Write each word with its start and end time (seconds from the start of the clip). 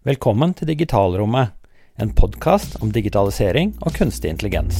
Velkommen 0.00 0.54
til 0.56 0.64
Digitalrommet, 0.64 1.50
en 2.00 2.10
podkast 2.16 2.78
om 2.80 2.88
digitalisering 2.88 3.74
og 3.84 3.92
kunstig 3.98 4.30
intelligens. 4.32 4.78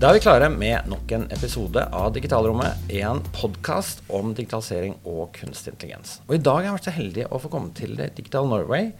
Da 0.00 0.08
er 0.08 0.16
vi 0.16 0.22
klare 0.24 0.48
med 0.48 0.88
nok 0.88 1.12
en 1.12 1.26
episode 1.36 1.84
av 1.84 2.14
Digitalrommet, 2.16 2.88
en 3.02 3.20
podkast 3.36 4.00
om 4.08 4.32
digitalisering 4.32 4.96
og 5.04 5.36
kunstig 5.36 5.74
intelligens. 5.74 6.22
Og 6.30 6.38
I 6.38 6.40
dag 6.40 6.62
har 6.62 6.70
jeg 6.70 6.78
vært 6.78 6.88
så 6.88 6.96
heldig 7.02 7.28
å 7.28 7.42
få 7.44 7.52
komme 7.52 7.76
til 7.76 8.00
Digital 8.00 8.48
Norway 8.48 8.94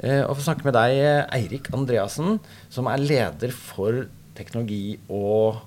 eh, 0.00 0.24
og 0.24 0.38
få 0.38 0.48
snakke 0.48 0.70
med 0.70 0.78
deg, 0.80 1.04
Eirik 1.36 1.68
Andreassen, 1.76 2.40
som 2.72 2.88
er 2.88 3.04
leder 3.04 3.52
for 3.52 4.06
teknologi 4.40 4.96
og 5.12 5.60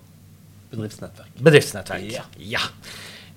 Bedriftsnettverk. 0.72 1.38
bedriftsnettverk. 1.44 2.08
Ja. 2.12 2.24
Ja. 2.38 2.64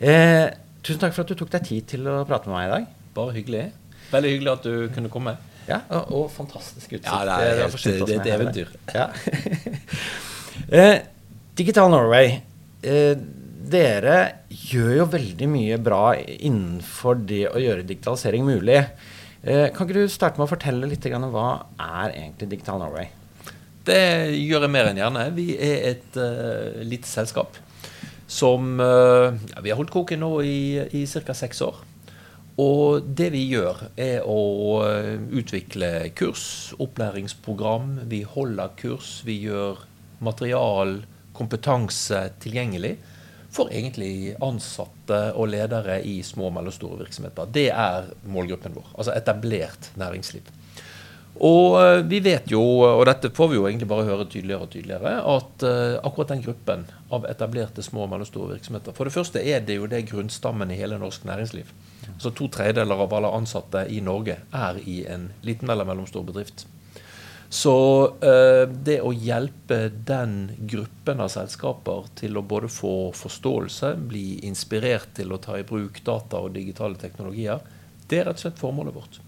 Eh, 0.01 0.49
tusen 0.83 1.01
takk 1.03 1.15
for 1.15 1.23
at 1.27 1.31
du 1.31 1.39
tok 1.39 1.53
deg 1.53 1.67
tid 1.69 1.87
til 1.93 2.09
å 2.11 2.25
prate 2.29 2.51
med 2.51 2.57
meg 2.57 2.67
i 2.67 2.73
dag. 2.75 2.89
Bare 3.15 3.35
hyggelig. 3.37 3.65
Veldig 4.11 4.33
hyggelig 4.35 4.53
at 4.53 4.67
du 4.67 4.73
kunne 4.95 5.13
komme. 5.13 5.37
Ja, 5.69 5.83
og, 5.95 6.11
og 6.17 6.31
fantastisk 6.35 6.97
utsikt. 6.97 7.07
Ja, 7.07 7.21
det 7.29 7.37
er 7.37 7.61
helt- 7.61 7.75
for 7.75 7.83
skilt 7.85 8.07
det 8.09 8.19
er 8.25 8.41
eventyr. 8.41 8.73
Ja. 8.95 9.07
eh, 10.81 10.97
Digital 11.61 11.91
Norway, 11.93 12.41
eh, 12.83 13.15
dere 13.71 14.19
gjør 14.51 14.93
jo 14.97 15.07
veldig 15.13 15.49
mye 15.53 15.79
bra 15.83 16.03
innenfor 16.17 17.21
det 17.29 17.45
å 17.53 17.61
gjøre 17.61 17.87
digitalisering 17.87 18.47
mulig. 18.49 18.81
Eh, 19.43 19.69
kan 19.73 19.87
ikke 19.87 20.01
du 20.03 20.11
starte 20.13 20.41
med 20.41 20.49
å 20.49 20.51
fortelle 20.51 20.89
litt 20.91 21.07
om 21.15 21.31
hva 21.33 21.49
er 21.79 22.17
egentlig 22.17 22.51
Digital 22.57 22.81
Norway? 22.83 23.09
Det 23.87 24.37
gjør 24.37 24.67
jeg 24.67 24.73
mer 24.73 24.91
enn 24.91 25.01
gjerne. 25.01 25.27
Vi 25.37 25.55
er 25.57 25.85
et 25.95 26.19
uh, 26.21 26.81
lite 26.85 27.09
selskap 27.09 27.57
som 28.31 28.77
uh, 28.79 29.35
ja, 29.51 29.63
Vi 29.65 29.73
har 29.73 29.79
holdt 29.81 29.93
koken 29.95 30.21
nå 30.23 30.35
i, 30.47 30.61
i 31.01 31.07
ca. 31.09 31.35
seks 31.35 31.63
år. 31.67 31.81
Og 32.61 33.07
det 33.17 33.31
vi 33.33 33.47
gjør, 33.49 33.87
er 33.97 34.27
å 34.29 34.41
uh, 34.85 35.17
utvikle 35.33 36.11
kurs, 36.19 36.75
opplæringsprogram. 36.79 38.03
Vi 38.11 38.23
holder 38.29 38.77
kurs. 38.79 39.21
Vi 39.27 39.41
gjør 39.47 39.81
material, 40.21 41.01
kompetanse 41.33 42.27
tilgjengelig 42.43 42.99
for 43.51 43.73
egentlig 43.75 44.37
ansatte 44.45 45.19
og 45.35 45.51
ledere 45.51 45.99
i 46.07 46.21
små 46.23 46.51
og 46.51 46.59
mellomstore 46.59 47.01
virksomheter. 47.01 47.49
Det 47.51 47.71
er 47.73 48.13
målgruppen 48.31 48.77
vår. 48.77 48.93
Altså 48.95 49.17
etablert 49.17 49.91
næringsliv. 49.99 50.47
Og 51.39 51.77
eh, 51.81 52.01
vi 52.11 52.19
vet 52.25 52.51
jo, 52.51 52.63
og 52.85 53.05
dette 53.09 53.31
får 53.35 53.53
vi 53.53 53.61
jo 53.61 53.69
egentlig 53.69 53.89
bare 53.89 54.09
høre 54.09 54.27
tydeligere 54.27 54.67
og 54.67 54.73
tydeligere, 54.73 55.13
at 55.35 55.65
eh, 55.67 55.95
akkurat 56.03 56.35
den 56.35 56.43
gruppen 56.45 56.83
av 57.15 57.29
etablerte 57.31 57.85
små 57.87 58.05
og 58.05 58.11
mellomstore 58.13 58.57
virksomheter 58.57 58.97
For 58.97 59.09
det 59.09 59.15
første 59.15 59.45
er 59.45 59.63
det 59.65 59.79
jo 59.79 59.89
det 59.91 60.03
grunnstammen 60.11 60.75
i 60.75 60.81
hele 60.81 60.99
norsk 61.01 61.25
næringsliv. 61.29 61.71
Så 62.21 62.35
to 62.37 62.51
tredjedeler 62.53 63.07
av 63.07 63.15
alle 63.17 63.31
ansatte 63.33 63.87
i 63.89 64.03
Norge 64.05 64.41
er 64.53 64.83
i 64.85 65.05
en 65.09 65.31
liten 65.47 65.71
eller 65.71 65.89
mellomstor 65.89 66.27
bedrift. 66.27 66.67
Så 67.51 67.75
eh, 68.23 68.67
det 68.71 69.01
å 69.03 69.11
hjelpe 69.11 69.89
den 70.07 70.53
gruppen 70.71 71.23
av 71.25 71.33
selskaper 71.33 72.11
til 72.21 72.39
å 72.39 72.45
både 72.47 72.69
få 72.71 73.11
forståelse, 73.17 73.97
bli 74.13 74.43
inspirert 74.47 75.17
til 75.19 75.35
å 75.35 75.41
ta 75.43 75.59
i 75.59 75.67
bruk 75.67 75.99
data 76.07 76.43
og 76.45 76.55
digitale 76.55 77.01
teknologier, 77.01 77.65
det 78.07 78.21
er 78.21 78.31
rett 78.31 78.39
og 78.39 78.45
slett 78.45 78.63
formålet 78.63 78.95
vårt. 78.95 79.19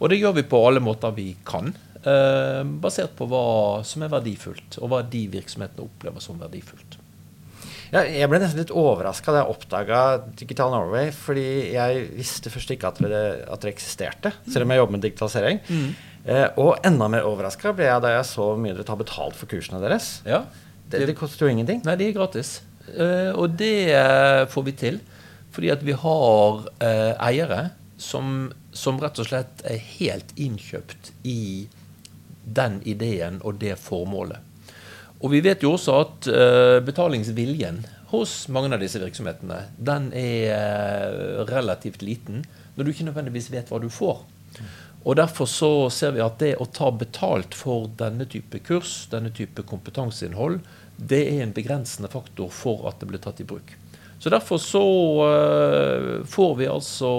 Og 0.00 0.10
det 0.12 0.18
gjør 0.20 0.34
vi 0.36 0.44
på 0.50 0.60
alle 0.68 0.82
måter 0.84 1.14
vi 1.16 1.30
kan, 1.48 1.72
eh, 2.02 2.62
basert 2.82 3.14
på 3.16 3.26
hva 3.30 3.82
som 3.84 4.02
er 4.04 4.12
verdifullt, 4.12 4.78
og 4.82 4.90
hva 4.92 5.02
de 5.10 5.26
virksomhetene 5.32 5.86
opplever 5.86 6.20
som 6.24 6.38
verdifullt. 6.40 6.98
Ja, 7.92 8.02
jeg 8.02 8.26
ble 8.28 8.40
nesten 8.42 8.58
litt 8.58 8.72
overraska 8.74 9.30
da 9.32 9.44
jeg 9.44 9.52
oppdaga 9.54 10.00
Digital 10.36 10.72
Norway, 10.74 11.12
fordi 11.14 11.72
jeg 11.76 12.08
visste 12.16 12.50
først 12.50 12.72
ikke 12.74 12.88
at 12.90 12.98
det, 12.98 13.22
at 13.46 13.62
det 13.62 13.70
eksisterte, 13.76 14.32
selv 14.50 14.66
om 14.66 14.74
jeg 14.74 14.80
jobber 14.82 14.96
med 14.96 15.04
digitalisering. 15.06 15.60
Eh, 16.26 16.48
og 16.58 16.80
enda 16.84 17.06
mer 17.08 17.22
overraska 17.28 17.70
ble 17.78 17.86
jeg 17.86 18.02
da 18.02 18.10
jeg 18.16 18.26
så 18.26 18.48
mye 18.58 18.74
dere 18.74 18.84
tar 18.88 18.98
betalt 18.98 19.36
for 19.38 19.46
kursene 19.46 19.78
deres. 19.80 20.16
Ja, 20.26 20.42
Det, 20.90 21.06
det 21.06 21.16
koster 21.18 21.46
jo 21.46 21.50
ingenting. 21.54 21.80
Nei, 21.86 21.94
de 21.98 22.08
er 22.10 22.12
gratis. 22.14 22.60
Eh, 22.94 23.30
og 23.34 23.56
det 23.58 23.90
eh, 23.94 24.44
får 24.50 24.62
vi 24.68 24.72
til 24.78 25.00
fordi 25.56 25.70
at 25.72 25.80
vi 25.82 25.94
har 25.96 26.66
eh, 26.84 27.14
eiere 27.30 27.70
som, 27.98 28.52
som 28.76 29.00
rett 29.00 29.18
og 29.22 29.28
slett 29.28 29.64
er 29.66 29.82
helt 29.98 30.32
innkjøpt 30.36 31.12
i 31.26 31.66
den 32.46 32.78
ideen 32.86 33.40
og 33.42 33.58
det 33.62 33.74
formålet. 33.82 34.38
Og 35.24 35.32
vi 35.32 35.40
vet 35.44 35.64
jo 35.64 35.72
også 35.74 35.94
at 36.02 36.28
eh, 36.28 36.78
betalingsviljen 36.84 37.80
hos 38.12 38.46
mange 38.52 38.70
av 38.76 38.82
disse 38.82 39.00
virksomhetene, 39.02 39.62
den 39.76 40.10
er 40.14 40.52
eh, 40.54 41.44
relativt 41.48 42.04
liten 42.04 42.44
når 42.76 42.84
du 42.84 42.92
ikke 42.92 43.06
nødvendigvis 43.08 43.50
vet 43.54 43.72
hva 43.72 43.80
du 43.82 43.88
får. 43.90 44.20
Og 45.06 45.16
Derfor 45.16 45.46
så 45.46 45.70
ser 45.94 46.16
vi 46.16 46.22
at 46.24 46.40
det 46.42 46.56
å 46.58 46.66
ta 46.66 46.90
betalt 46.90 47.54
for 47.54 47.86
denne 47.98 48.26
type 48.28 48.58
kurs, 48.66 49.06
denne 49.12 49.30
type 49.34 49.62
kompetanseinnhold, 49.66 50.60
det 50.96 51.22
er 51.30 51.44
en 51.44 51.54
begrensende 51.56 52.10
faktor 52.10 52.50
for 52.52 52.88
at 52.90 52.98
det 53.00 53.08
blir 53.10 53.22
tatt 53.22 53.40
i 53.40 53.46
bruk. 53.46 53.76
Så 54.18 54.30
Derfor 54.32 54.58
så 54.58 54.82
eh, 55.26 56.24
får 56.24 56.54
vi 56.56 56.68
altså 56.72 57.10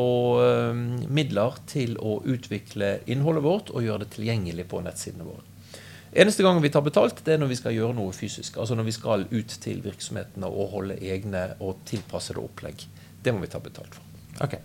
eh, 0.44 0.80
midler 1.14 1.60
til 1.70 1.94
å 2.02 2.18
utvikle 2.26 2.98
innholdet 3.06 3.44
vårt 3.46 3.70
og 3.70 3.86
gjøre 3.86 4.04
det 4.06 4.16
tilgjengelig 4.16 4.66
på 4.72 4.82
nettsidene 4.86 5.28
våre. 5.28 5.46
Eneste 6.18 6.42
gang 6.42 6.58
vi 6.64 6.72
tar 6.74 6.82
betalt, 6.82 7.20
det 7.28 7.36
er 7.36 7.42
når 7.44 7.52
vi 7.52 7.60
skal 7.60 7.76
gjøre 7.76 7.94
noe 7.94 8.16
fysisk. 8.16 8.58
Altså 8.58 8.78
når 8.80 8.88
vi 8.88 8.96
skal 8.96 9.28
ut 9.30 9.54
til 9.62 9.84
virksomhetene 9.86 10.50
og 10.50 10.72
holde 10.74 10.98
egne 11.04 11.44
og 11.62 11.84
tilpassede 11.86 12.42
opplegg. 12.42 12.88
Det 13.22 13.34
må 13.36 13.44
vi 13.44 13.52
ta 13.52 13.62
betalt 13.62 13.94
for. 13.94 14.04
Ok. 14.48 14.58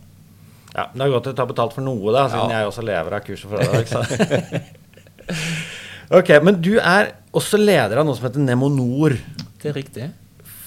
Ja, 0.73 0.87
Det 0.95 1.05
er 1.05 1.13
godt 1.13 1.29
å 1.29 1.35
ta 1.37 1.45
betalt 1.45 1.75
for 1.77 1.85
noe, 1.85 2.15
da, 2.15 2.29
siden 2.33 2.49
Ja. 2.55 2.63
jeg 2.63 2.71
også 2.71 2.85
lever 2.89 3.19
av 3.19 3.27
kurset 3.27 3.89
så. 3.93 4.01
ok, 6.19 6.31
Men 6.43 6.63
du 6.65 6.79
er 6.81 7.13
også 7.37 7.61
leder 7.61 8.01
av 8.01 8.07
noe 8.09 8.17
som 8.17 8.25
heter 8.31 8.41
Nemonor. 8.41 9.19
Det 9.61 9.69
er 9.71 9.77
riktig. 9.77 10.09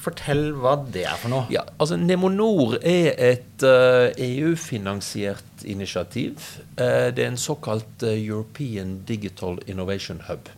Fortell 0.06 0.52
hva 0.62 0.76
det 0.94 1.08
er 1.10 1.18
for 1.18 1.34
noe. 1.34 1.48
Ja, 1.54 1.64
altså 1.82 1.98
Nemonor 1.98 2.78
er 2.86 3.16
et 3.32 3.66
uh, 3.66 4.12
EU-finansiert 4.14 5.66
initiativ. 5.66 6.38
Uh, 6.78 7.10
det 7.10 7.26
er 7.26 7.32
en 7.32 7.42
såkalt 7.42 8.06
uh, 8.06 8.14
European 8.14 9.00
Digital 9.10 9.58
Innovation 9.66 10.22
Hub. 10.30 10.54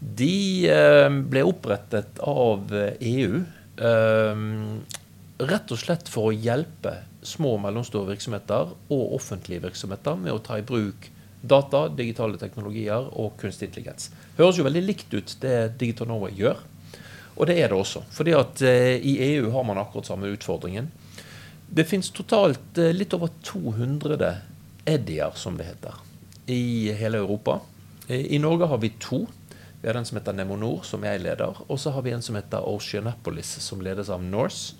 De 0.00 0.64
eh, 0.64 1.06
ble 1.28 1.44
opprettet 1.44 2.20
av 2.24 2.72
eh, 2.72 2.96
EU 3.04 3.42
eh, 3.84 4.44
rett 5.50 5.74
og 5.74 5.80
slett 5.80 6.08
for 6.08 6.30
å 6.30 6.36
hjelpe 6.36 6.94
små 7.20 7.58
og 7.58 7.64
mellomstore 7.66 8.08
virksomheter 8.14 8.72
og 8.72 9.16
offentlige 9.18 9.66
virksomheter 9.66 10.16
med 10.22 10.32
å 10.32 10.40
ta 10.44 10.56
i 10.56 10.64
bruk 10.64 11.10
data, 11.40 11.86
digitale 11.92 12.40
teknologier 12.40 13.06
og 13.16 13.36
kunstig 13.40 13.68
intelligens. 13.68 14.08
Høres 14.40 14.60
jo 14.60 14.64
veldig 14.64 14.84
likt 14.86 15.12
ut 15.12 15.36
det 15.44 15.56
Digital 15.80 16.08
Norway 16.08 16.32
gjør. 16.36 16.60
Og 17.40 17.48
det 17.48 17.56
er 17.56 17.70
det 17.72 17.78
også. 17.78 18.02
fordi 18.12 18.34
at 18.36 18.62
eh, 18.68 19.00
i 19.00 19.16
EU 19.32 19.50
har 19.50 19.64
man 19.64 19.78
akkurat 19.80 20.10
samme 20.10 20.28
utfordringen. 20.28 20.90
Det 21.70 21.86
fins 21.88 22.10
totalt 22.12 22.78
eh, 22.78 22.92
litt 22.92 23.14
over 23.16 23.32
200 23.42 24.34
eddier, 24.84 25.32
som 25.34 25.56
det 25.56 25.70
heter, 25.70 25.96
i 26.46 26.92
hele 26.92 27.22
Europa. 27.22 27.60
Eh, 28.08 28.34
I 28.36 28.38
Norge 28.38 28.68
har 28.68 28.82
vi 28.82 28.92
to. 29.00 29.24
Vi 29.80 29.88
har 29.88 29.96
den 29.96 30.04
som 30.04 30.18
heter 30.18 30.36
Nemonor, 30.36 30.84
som 30.84 31.04
jeg 31.04 31.22
leder. 31.24 31.56
Og 31.68 31.80
så 31.80 31.94
har 31.94 32.04
vi 32.04 32.12
en 32.12 32.22
som 32.22 32.36
heter 32.36 32.68
Oceanapolis, 32.68 33.56
som 33.64 33.80
ledes 33.80 34.12
av 34.12 34.20
Norse. 34.22 34.76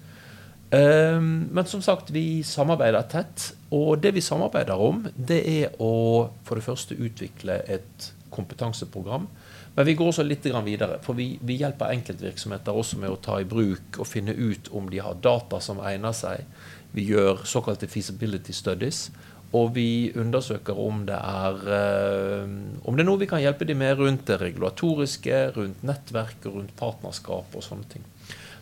Um, 0.71 1.49
men 1.51 1.67
som 1.67 1.81
sagt, 1.83 2.13
vi 2.15 2.45
samarbeider 2.47 3.09
tett. 3.11 3.49
Og 3.75 3.99
det 4.03 4.13
vi 4.15 4.23
samarbeider 4.23 4.79
om, 4.79 5.01
det 5.17 5.41
er 5.49 5.73
å 5.83 6.29
for 6.47 6.61
det 6.61 6.67
første 6.67 6.95
utvikle 6.95 7.57
et 7.67 8.11
kompetanseprogram. 8.31 9.27
Men 9.77 9.87
vi 9.87 9.95
går 9.95 10.11
også 10.11 10.27
litt 10.27 10.47
videre. 10.67 10.99
For 11.05 11.17
vi, 11.19 11.33
vi 11.47 11.61
hjelper 11.61 11.95
enkeltvirksomheter 11.95 12.77
også 12.77 12.99
med 13.01 13.13
å 13.13 13.21
ta 13.23 13.39
i 13.41 13.49
bruk 13.49 14.01
og 14.01 14.09
finne 14.09 14.35
ut 14.35 14.69
om 14.77 14.91
de 14.91 15.01
har 15.03 15.21
data 15.23 15.61
som 15.63 15.81
egner 15.81 16.15
seg. 16.17 16.45
Vi 16.93 17.07
gjør 17.13 17.45
såkalte 17.47 17.89
feasibility 17.89 18.53
studies. 18.53 19.09
Og 19.57 19.73
vi 19.75 20.13
undersøker 20.15 20.79
om 20.79 21.03
det 21.09 21.17
er 21.19 21.57
eh, 21.75 22.53
om 22.87 22.95
det 22.95 23.03
er 23.03 23.09
noe 23.09 23.19
vi 23.19 23.27
kan 23.31 23.43
hjelpe 23.43 23.67
dem 23.67 23.81
med 23.83 23.99
rundt 23.99 24.29
det 24.29 24.39
regulatoriske, 24.43 25.41
rundt 25.57 25.83
nettverk 25.87 26.47
og 26.47 26.61
rundt 26.61 26.77
partnerskap 26.79 27.57
og 27.59 27.67
sånne 27.67 27.91
ting. 27.91 28.05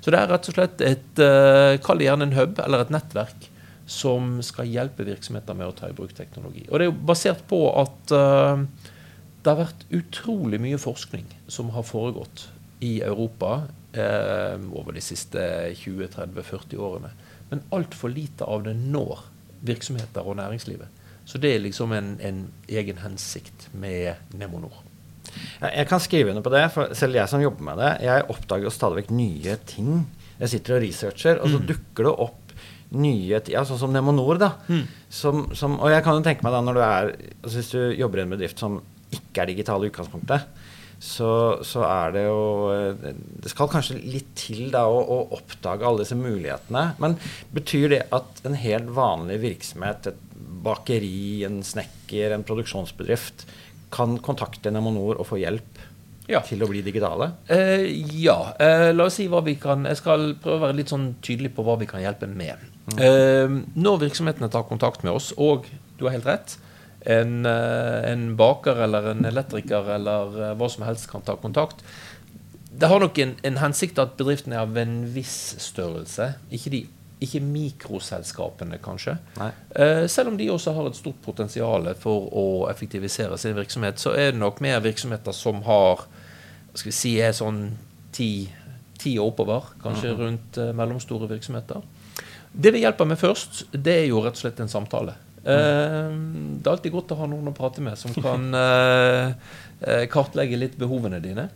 Så 0.00 0.14
det 0.14 0.20
er 0.22 0.30
rett 0.30 0.48
og 0.48 0.56
slett 0.56 0.82
et 0.86 1.20
uh, 1.20 1.76
Kall 1.84 2.00
det 2.00 2.06
gjerne 2.06 2.28
en 2.28 2.36
hub 2.38 2.60
eller 2.62 2.84
et 2.84 2.92
nettverk 2.94 3.48
som 3.88 4.38
skal 4.44 4.68
hjelpe 4.68 5.04
virksomheter 5.04 5.56
med 5.56 5.70
å 5.70 5.74
ta 5.76 5.88
i 5.88 5.96
bruk 5.96 6.12
teknologi. 6.16 6.66
Og 6.68 6.78
det 6.78 6.86
er 6.86 6.90
jo 6.90 7.08
basert 7.08 7.40
på 7.48 7.60
at 7.80 8.12
eh, 8.12 8.64
det 9.48 9.54
har 9.54 9.62
vært 9.62 9.86
utrolig 9.96 10.60
mye 10.60 10.78
forskning 10.80 11.24
som 11.48 11.70
har 11.72 11.86
foregått 11.88 12.50
i 12.84 12.98
Europa 13.00 13.62
eh, 13.96 14.60
over 14.76 14.92
de 14.92 15.00
siste 15.02 15.40
20-30-40 15.80 16.76
årene. 16.76 17.14
Men 17.48 17.64
altfor 17.72 18.12
lite 18.12 18.44
av 18.44 18.66
det 18.66 18.74
når 18.76 19.24
virksomheter 19.64 20.28
og 20.28 20.36
næringslivet. 20.36 21.00
Så 21.24 21.40
det 21.40 21.54
er 21.54 21.64
liksom 21.64 21.92
en, 21.96 22.12
en 22.20 22.44
egen 22.68 23.00
hensikt 23.00 23.70
med 23.72 24.20
Nemonor. 24.36 24.84
Jeg 25.60 25.88
kan 25.88 26.00
skrive 26.00 26.34
under 26.34 26.44
på 26.44 26.52
det, 26.52 26.66
for 26.72 26.92
selv 26.96 27.16
jeg 27.16 27.32
som 27.32 27.42
jobber 27.42 27.64
med 27.70 27.80
det, 27.80 27.90
jeg 28.04 28.28
oppdager 28.28 28.68
jo 28.68 28.72
stadig 28.72 29.02
vekk 29.02 29.10
nye 29.16 29.56
ting 29.68 29.90
jeg 30.38 30.52
sitter 30.52 30.76
og 30.76 30.84
researcher, 30.84 31.40
og 31.42 31.50
så 31.50 31.58
dukker 31.66 32.06
det 32.06 32.12
opp 32.26 32.52
nye 32.98 33.40
ja, 33.50 33.64
Sånn 33.68 33.80
som 33.80 33.92
Nemonor, 33.92 34.38
da. 34.40 34.52
Som, 35.12 35.48
som, 35.56 35.76
og 35.82 35.90
jeg 35.92 36.04
kan 36.04 36.16
jo 36.16 36.24
tenke 36.24 36.46
meg 36.46 36.54
da, 36.54 36.62
når 36.64 36.78
du 36.78 36.82
er 36.84 37.10
altså 37.42 37.58
Hvis 37.58 37.72
du 37.74 37.80
jobber 37.98 38.20
i 38.20 38.24
en 38.24 38.32
bedrift 38.36 38.62
som 38.62 38.78
ikke 39.14 39.42
er 39.42 39.52
digitale 39.52 39.86
i 39.86 39.92
utgangspunktet, 39.92 40.48
så, 40.98 41.30
så, 41.62 41.84
er 41.86 42.14
det 42.16 42.24
jo 42.24 42.38
eh, 42.74 43.12
Det 43.38 43.52
skal 43.52 43.68
kanskje 43.70 44.00
litt 44.02 44.32
til 44.38 44.72
da 44.74 44.82
å, 44.90 44.98
å, 44.98 45.18
oppdage 45.36 45.86
alle 45.86 46.02
disse 46.02 46.18
mulighetene. 46.18 46.84
Men 46.98 47.14
betyr 47.54 47.92
det 47.92 48.00
at 48.14 48.42
en 48.48 48.58
helt 48.58 48.90
vanlig 48.96 49.38
virksomhet, 49.44 50.10
et 50.10 50.24
bakeri, 50.64 51.44
en 51.46 51.60
snekker, 51.62 52.34
en 52.34 52.46
produksjonsbedrift, 52.46 53.46
kan 53.94 54.18
kontakte 54.20 54.72
Nemonor 54.74 55.22
og 55.22 55.30
få 55.30 55.38
hjelp 55.40 55.78
ja. 56.28 56.42
til 56.44 56.62
å 56.64 56.68
bli 56.70 56.82
digitale? 56.84 57.30
Eh, 57.46 57.86
ja. 58.20 58.36
Eh, 58.60 58.90
la 58.92 59.06
oss 59.06 59.18
si 59.20 59.28
hva 59.30 59.40
vi 59.46 59.54
kan 59.60 59.86
Jeg 59.88 60.00
skal 60.02 60.32
prøve 60.42 60.58
å 60.58 60.64
være 60.66 60.80
litt 60.80 60.92
sånn 60.92 61.12
tydelig 61.24 61.54
på 61.56 61.64
hva 61.66 61.78
vi 61.80 61.88
kan 61.88 62.02
hjelpe 62.02 62.28
med. 62.30 62.64
Mm. 62.90 62.98
Eh, 62.98 63.58
når 63.78 64.02
virksomhetene 64.08 64.50
tar 64.52 64.66
kontakt 64.68 65.06
med 65.06 65.14
oss, 65.14 65.30
og 65.38 65.70
du 65.98 66.08
har 66.08 66.18
helt 66.18 66.28
rett 66.28 66.58
en, 67.08 67.46
eh, 67.46 68.10
en 68.12 68.36
baker 68.36 68.84
eller 68.84 69.10
en 69.12 69.24
elektriker 69.24 69.88
eller 69.94 70.38
eh, 70.42 70.54
hva 70.58 70.68
som 70.68 70.84
helst 70.84 71.08
kan 71.10 71.24
ta 71.24 71.38
kontakt. 71.40 71.80
Det 72.78 72.90
har 72.90 73.00
nok 73.00 73.18
en, 73.18 73.34
en 73.42 73.58
hensikt 73.62 73.98
at 73.98 74.14
bedriften 74.18 74.52
er 74.52 74.62
av 74.62 74.76
en 74.78 75.00
viss 75.14 75.56
størrelse. 75.64 76.34
Ikke, 76.54 76.70
de, 76.74 76.82
ikke 77.24 77.40
mikroselskapene, 77.42 78.78
kanskje. 78.84 79.16
Eh, 79.40 80.04
selv 80.06 80.34
om 80.34 80.38
de 80.38 80.50
også 80.52 80.76
har 80.76 80.90
et 80.90 81.00
stort 81.00 81.18
potensial 81.24 81.88
for 81.98 82.28
å 82.28 82.46
effektivisere 82.70 83.40
sin 83.40 83.56
virksomhet, 83.56 83.98
så 83.98 84.12
er 84.12 84.34
det 84.34 84.42
nok 84.42 84.60
mer 84.64 84.84
virksomheter 84.84 85.34
som 85.34 85.64
har 85.66 86.06
skal 86.78 86.92
vi 86.92 86.94
si, 86.94 87.14
er 87.18 87.32
sånn 87.34 87.62
ti, 88.14 88.46
ti 89.00 89.16
og 89.18 89.32
oppover, 89.32 89.72
kanskje 89.82 90.12
mm 90.12 90.14
-hmm. 90.14 90.20
rundt 90.22 90.58
uh, 90.58 90.72
mellomstore 90.76 91.28
virksomheter. 91.28 91.82
Det 92.52 92.72
vi 92.72 92.78
hjelper 92.84 93.04
med 93.04 93.18
først, 93.18 93.64
det 93.72 93.94
er 94.02 94.06
jo 94.06 94.20
rett 94.20 94.36
og 94.36 94.42
slett 94.42 94.60
en 94.60 94.68
samtale. 94.68 95.14
Uh, 95.44 96.10
det 96.58 96.66
er 96.66 96.72
alltid 96.72 96.94
godt 96.94 97.14
å 97.14 97.20
ha 97.20 97.28
noen 97.30 97.50
å 97.50 97.56
prate 97.56 97.84
med 97.84 97.98
som 98.00 98.14
kan 98.16 98.48
uh, 98.54 99.32
kartlegge 100.14 100.60
litt 100.60 100.78
behovene 100.80 101.20
dine. 101.24 101.48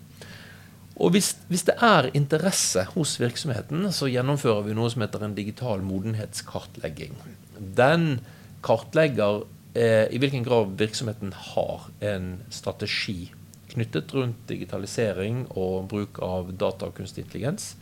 Og 1.03 1.15
hvis, 1.15 1.33
hvis, 1.49 1.65
det 1.67 1.79
er 1.83 2.11
interesse 2.15 2.85
hos 2.93 3.17
virksomheten, 3.19 3.89
så 3.97 4.11
gjennomfører 4.13 4.69
vi 4.69 4.77
noe 4.77 4.93
som 4.93 5.03
heter 5.03 5.25
en 5.25 5.35
digital 5.35 5.83
modenhetskartlegging. 5.87 7.17
Den 7.59 8.21
kartlegger 8.63 9.47
i 9.73 10.19
hvilken 10.21 10.45
grad 10.45 10.75
virksomheten 10.77 11.31
har 11.33 11.87
en 12.05 12.27
strategi 12.53 13.31
knyttet 13.73 14.13
rundt 14.15 14.45
digitalisering 14.51 15.47
og 15.57 15.89
bruk 15.91 16.21
av 16.25 16.53
data 16.61 16.91
og 16.91 16.99
kunstig 16.99 17.25
intelligens. 17.25 17.73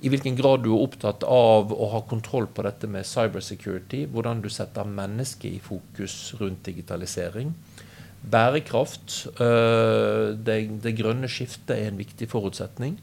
I 0.00 0.10
hvilken 0.12 0.36
grad 0.38 0.62
du 0.62 0.70
er 0.70 0.84
opptatt 0.84 1.24
av 1.26 1.72
å 1.74 1.88
ha 1.94 2.00
kontroll 2.06 2.46
på 2.54 2.62
dette 2.62 2.86
med 2.90 3.06
cybersecurity. 3.08 4.04
Hvordan 4.12 4.42
du 4.44 4.48
setter 4.52 4.86
mennesket 4.86 5.56
i 5.56 5.62
fokus 5.62 6.36
rundt 6.38 6.62
digitalisering. 6.68 7.50
Bærekraft. 8.22 9.24
Øh, 9.42 10.36
det, 10.38 10.58
det 10.84 10.94
grønne 10.98 11.30
skiftet 11.30 11.74
er 11.76 11.90
en 11.90 11.98
viktig 11.98 12.30
forutsetning. 12.30 12.98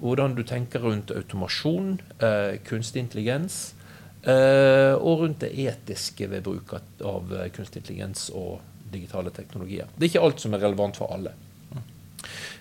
Hvordan 0.00 0.34
du 0.34 0.42
tenker 0.46 0.82
rundt 0.82 1.12
automasjon, 1.14 2.00
øh, 2.18 2.56
kunstig 2.66 3.04
intelligens. 3.04 3.60
Øh, 4.26 4.98
og 4.98 5.22
rundt 5.22 5.44
det 5.44 5.54
etiske 5.54 6.26
ved 6.30 6.42
bruk 6.44 6.74
av 6.74 7.30
kunstig 7.54 7.84
intelligens 7.84 8.26
og 8.34 8.58
digitale 8.92 9.30
teknologier. 9.30 9.86
Det 9.94 10.08
er 10.08 10.12
ikke 10.12 10.26
alt 10.26 10.42
som 10.42 10.54
er 10.54 10.66
relevant 10.66 10.98
for 10.98 11.14
alle. 11.14 11.36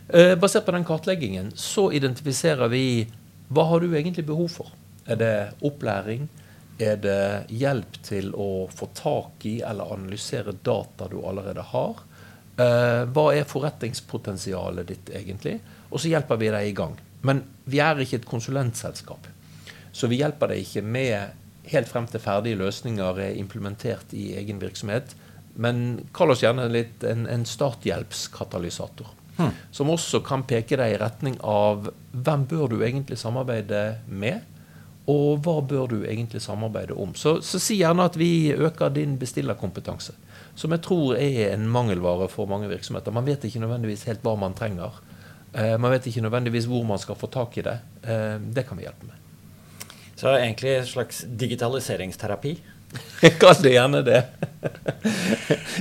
Eh, 0.09 0.35
basert 0.39 0.65
på 0.65 0.73
den 0.73 0.85
kartleggingen 0.85 1.51
så 1.53 1.89
identifiserer 1.93 2.69
vi 2.71 3.07
hva 3.49 3.65
har 3.71 3.81
du 3.81 3.93
egentlig 3.97 4.27
behov 4.27 4.51
for. 4.53 4.69
Er 5.09 5.17
det 5.17 5.33
opplæring? 5.65 6.27
Er 6.79 6.99
det 7.01 7.49
hjelp 7.51 7.97
til 8.05 8.29
å 8.37 8.69
få 8.71 8.91
tak 8.95 9.45
i 9.49 9.57
eller 9.65 9.89
analysere 9.95 10.53
data 10.53 11.09
du 11.09 11.17
allerede 11.25 11.65
har? 11.71 12.05
Eh, 12.59 13.03
hva 13.09 13.25
er 13.33 13.49
forretningspotensialet 13.49 14.87
ditt 14.87 15.11
egentlig? 15.15 15.57
Og 15.89 15.99
så 15.99 16.11
hjelper 16.13 16.39
vi 16.39 16.53
deg 16.53 16.69
i 16.69 16.77
gang. 16.77 16.95
Men 17.25 17.43
vi 17.65 17.81
er 17.83 17.99
ikke 17.99 18.21
et 18.21 18.29
konsulentselskap. 18.29 19.27
Så 19.91 20.07
vi 20.07 20.21
hjelper 20.21 20.53
deg 20.53 20.63
ikke 20.63 20.85
med 20.85 21.71
helt 21.73 21.89
frem 21.89 22.07
til 22.09 22.23
ferdige 22.23 22.59
løsninger 22.59 23.21
er 23.25 23.39
implementert 23.39 24.13
i 24.17 24.31
egen 24.39 24.61
virksomhet. 24.61 25.15
Men 25.59 26.05
kall 26.15 26.33
oss 26.33 26.43
gjerne 26.45 26.69
litt 26.71 27.03
en, 27.03 27.25
en 27.27 27.45
starthjelpskatalysator. 27.47 29.09
Hmm. 29.39 29.55
Som 29.71 29.91
også 29.93 30.19
kan 30.25 30.43
peke 30.47 30.77
deg 30.79 30.93
i 30.93 30.99
retning 30.99 31.37
av 31.39 31.89
hvem 32.11 32.45
bør 32.49 32.73
du 32.73 32.81
egentlig 32.83 33.17
samarbeide 33.21 33.83
med, 34.07 34.43
og 35.09 35.39
hva 35.45 35.55
bør 35.65 35.87
du 35.89 35.99
egentlig 36.03 36.41
samarbeide 36.43 36.97
om. 36.99 37.15
Så, 37.17 37.39
så 37.41 37.61
si 37.61 37.79
gjerne 37.79 38.05
at 38.05 38.17
vi 38.19 38.51
øker 38.53 38.91
din 38.93 39.15
bestillerkompetanse, 39.21 40.13
som 40.59 40.75
jeg 40.75 40.83
tror 40.85 41.15
er 41.17 41.53
en 41.53 41.69
mangelvare 41.71 42.27
for 42.29 42.51
mange 42.51 42.69
virksomheter. 42.69 43.15
Man 43.15 43.25
vet 43.25 43.47
ikke 43.47 43.63
nødvendigvis 43.63 44.05
helt 44.09 44.25
hva 44.27 44.35
man 44.37 44.57
trenger. 44.57 44.99
Eh, 45.53 45.77
man 45.81 45.95
vet 45.95 46.11
ikke 46.11 46.25
nødvendigvis 46.27 46.67
hvor 46.69 46.83
man 46.85 47.01
skal 47.01 47.17
få 47.17 47.31
tak 47.31 47.57
i 47.57 47.65
det. 47.65 47.79
Eh, 48.03 48.35
det 48.43 48.67
kan 48.67 48.77
vi 48.77 48.85
hjelpe 48.85 49.07
med. 49.07 49.15
Så 50.19 50.35
egentlig 50.35 50.75
en 50.75 50.91
slags 50.91 51.23
digitaliseringsterapi? 51.41 52.57
Kall 53.41 53.57
det 53.61 53.73
gjerne 53.73 54.01
det. 54.05 54.21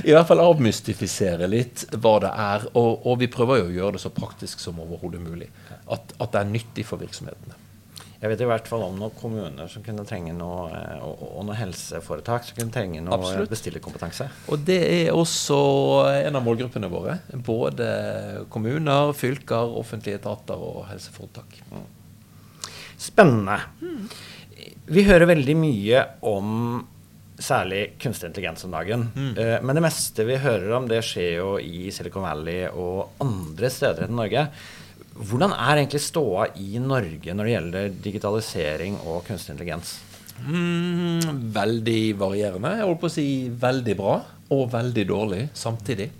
I 0.03 0.11
hvert 0.13 0.27
fall 0.27 0.41
avmystifisere 0.43 1.47
litt 1.49 1.85
hva 1.95 2.17
det 2.23 2.33
er. 2.33 2.67
Og, 2.73 3.05
og, 3.05 3.15
vi 3.21 3.29
prøver 3.31 3.61
jo 3.61 3.69
å 3.69 3.73
gjøre 3.77 3.97
det 3.97 4.03
så 4.03 4.11
praktisk 4.13 4.61
som 4.63 4.79
overhodet 4.83 5.21
mulig. 5.23 5.49
At, 5.87 6.13
at, 6.19 6.29
det 6.33 6.41
er 6.41 6.53
nyttig 6.53 6.85
for 6.87 7.01
virksomhetene. 7.01 7.57
Jeg 8.19 8.33
vet 8.33 8.41
i 8.43 8.47
hvert 8.49 8.67
fall 8.67 8.81
om 8.83 8.97
noen 8.99 9.13
kommuner 9.15 9.69
som 9.71 9.83
kunne 9.83 10.03
trenge 10.03 10.33
noe, 10.35 10.65
og, 11.07 11.21
og 11.23 11.45
noen 11.47 11.55
helseforetak 11.55 12.49
som 12.49 12.57
kunne 12.57 12.75
trenge 12.75 12.99
noe 12.99 13.15
Absolutt. 13.15 13.53
bestillerkompetanse. 13.53 14.27
Og 14.51 14.65
det 14.67 14.79
er 14.83 15.15
også 15.15 15.59
en 16.17 16.35
av 16.35 16.43
målgruppene 16.43 16.91
våre. 16.91 17.15
Både 17.31 17.87
kommuner, 18.51 19.13
fylker, 19.15 19.71
offentlige 19.79 20.19
etater 20.19 20.59
og 20.59 20.83
helseforetak. 20.91 21.61
Mm. 21.71 21.87
Spennende. 22.99 23.61
Vi 24.91 25.07
hører 25.07 25.29
veldig 25.31 25.55
mye 25.55 26.03
om 26.27 26.81
særlig 27.43 27.81
kunstig 28.01 28.29
intelligens 28.29 28.65
om 28.67 28.73
dagen. 28.75 29.07
Mm. 29.15 29.31
Uh, 29.37 29.55
men 29.65 29.77
det 29.77 29.85
meste 29.85 30.25
vi 30.27 30.39
hører 30.41 30.75
om, 30.77 30.89
det 30.89 31.01
skjer 31.05 31.31
jo 31.39 31.53
i 31.61 31.89
Silicon 31.93 32.25
Valley 32.27 32.67
og 32.69 33.21
andre 33.23 33.71
steder 33.73 34.07
enn 34.07 34.17
Norge. 34.19 34.45
Hvordan 35.19 35.51
er 35.55 35.81
egentlig 35.81 36.03
ståa 36.03 36.49
i 36.61 36.79
Norge 36.79 37.33
når 37.35 37.47
det 37.47 37.55
gjelder 37.55 37.97
digitalisering 38.05 38.99
og 39.03 39.25
kunstig 39.27 39.55
intelligens? 39.55 39.97
Mm, 40.39 41.49
veldig 41.55 42.01
varierende. 42.19 42.77
Jeg 42.79 42.87
holdt 42.87 43.01
på 43.01 43.09
å 43.09 43.17
si 43.17 43.29
veldig 43.59 43.95
bra 43.99 44.19
og 44.55 44.69
veldig 44.71 45.05
dårlig 45.09 45.41
samtidig. 45.57 46.11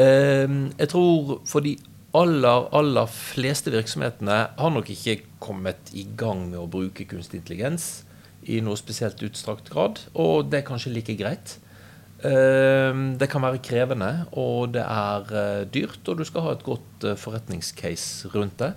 Uh, 0.00 0.68
jeg 0.76 0.92
tror 0.92 1.38
for 1.48 1.64
de 1.64 1.76
aller, 2.16 2.68
aller 2.74 3.10
fleste 3.10 3.72
virksomhetene 3.72 4.38
har 4.58 4.72
nok 4.74 4.88
ikke 4.92 5.20
kommet 5.42 5.92
i 5.96 6.04
gang 6.18 6.48
med 6.50 6.58
å 6.60 6.70
bruke 6.70 7.06
kunstig 7.08 7.40
intelligens 7.40 7.90
i 8.48 8.60
noe 8.64 8.78
spesielt 8.78 9.20
utstrakt 9.26 9.68
grad, 9.72 10.00
og 10.14 10.48
det 10.50 10.60
er 10.60 10.68
kanskje 10.68 10.94
like 10.94 11.16
greit. 11.18 11.58
Ehm, 12.26 13.16
det 13.16 13.30
kan 13.32 13.42
være 13.42 13.62
krevende, 13.64 14.10
og 14.36 14.74
det 14.74 14.84
er 14.84 15.34
eh, 15.40 15.66
dyrt, 15.72 16.02
og 16.08 16.20
du 16.20 16.24
skal 16.28 16.44
ha 16.44 16.54
et 16.54 16.64
godt 16.66 17.06
eh, 17.08 17.16
forretningscase 17.16 18.28
rundt 18.34 18.60
det. 18.60 18.72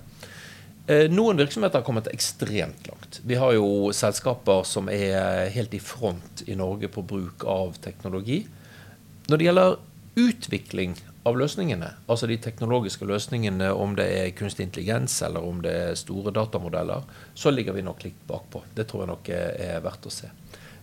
Eh, 0.87 1.07
noen 1.11 1.39
virksomheter 1.39 1.81
har 1.81 1.87
kommet 1.87 2.11
ekstremt 2.11 2.87
langt. 2.87 3.19
Vi 3.23 3.39
har 3.39 3.55
jo 3.55 3.91
selskaper 3.95 4.63
som 4.67 4.91
er 4.91 5.51
helt 5.51 5.75
i 5.75 5.81
front 5.83 6.43
i 6.47 6.55
Norge 6.59 6.91
på 6.91 7.03
bruk 7.07 7.43
av 7.47 7.75
teknologi. 7.83 8.45
Når 9.27 9.39
det 9.39 9.47
gjelder 9.47 9.77
utvikling 10.19 10.95
av 11.23 11.37
løsningene, 11.39 11.89
altså 12.11 12.27
de 12.27 12.35
teknologiske 12.43 13.07
løsningene, 13.07 13.69
om 13.71 13.95
det 13.95 14.05
er 14.11 14.33
kunstig 14.35 14.67
intelligens 14.67 15.15
eller 15.23 15.45
om 15.47 15.61
det 15.63 15.73
er 15.85 15.99
store 15.99 16.33
datamodeller, 16.35 17.05
så 17.33 17.53
ligger 17.53 17.77
vi 17.77 17.85
nok 17.85 18.03
litt 18.03 18.25
bakpå. 18.27 18.65
Det 18.75 18.85
tror 18.89 19.05
jeg 19.05 19.11
nok 19.13 19.29
er 19.31 19.79
verdt 19.85 20.09
å 20.09 20.11
se. 20.11 20.31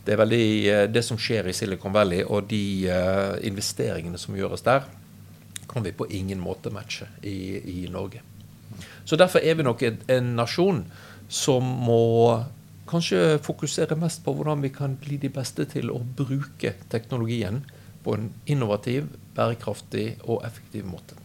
Det 0.05 0.15
er 0.15 0.23
veldig 0.23 0.47
eh, 0.73 0.87
det 0.89 1.03
som 1.05 1.19
skjer 1.21 1.51
i 1.51 1.55
Silicon 1.57 1.93
Valley, 1.93 2.25
og 2.25 2.49
de 2.49 2.63
uh, 2.89 3.37
investeringene 3.47 4.19
som 4.19 4.37
gjøres 4.37 4.65
der, 4.65 4.89
kan 5.71 5.85
vi 5.85 5.93
på 5.95 6.09
ingen 6.09 6.41
måte 6.43 6.73
matche 6.73 7.07
i, 7.23 7.61
i 7.61 7.79
Norge. 7.93 8.25
Så 9.05 9.19
derfor 9.21 9.45
er 9.45 9.59
vi 9.59 9.67
nok 9.67 9.85
en, 9.87 10.01
en 10.11 10.33
nasjon 10.41 10.81
som 11.31 11.63
må 11.63 12.41
kanskje 12.91 13.39
fokusere 13.45 13.99
mest 14.01 14.25
på 14.25 14.35
hvordan 14.35 14.65
vi 14.65 14.73
kan 14.75 14.97
bli 14.99 15.21
de 15.23 15.31
beste 15.31 15.69
til 15.71 15.93
å 15.95 16.01
bruke 16.03 16.75
teknologien 16.91 17.61
på 18.03 18.17
en 18.17 18.31
innovativ, 18.51 19.07
bærekraftig 19.41 20.07
og 20.27 20.45
effektiv 20.47 20.87
måte. 20.89 21.19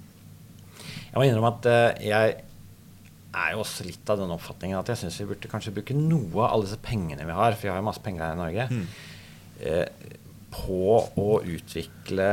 Jeg 1.12 1.19
må 1.19 1.27
innrømme 1.27 1.53
at 1.53 1.69
uh, 1.69 2.03
jeg 2.03 2.36
er 3.36 3.51
jo 3.51 3.63
også 3.63 3.86
litt 3.88 4.10
av 4.12 4.19
den 4.22 4.31
oppfatningen 4.31 4.79
at 4.79 4.89
jeg 4.93 5.03
syns 5.03 5.19
vi 5.19 5.29
burde 5.29 5.51
kanskje 5.51 5.74
bruke 5.75 5.95
noe 5.98 6.45
av 6.45 6.53
alle 6.53 6.69
disse 6.69 6.79
pengene 6.84 7.27
vi 7.27 7.36
har, 7.36 7.55
for 7.55 7.67
vi 7.67 7.74
har 7.74 7.81
jo 7.81 7.88
masse 7.89 8.03
penger 8.03 8.25
her 8.25 8.38
i 8.38 8.41
Norge, 8.41 8.67
mm. 8.72 8.86
uh, 9.67 10.22
på 10.55 10.98
å 11.19 11.31
utvikle 11.43 12.27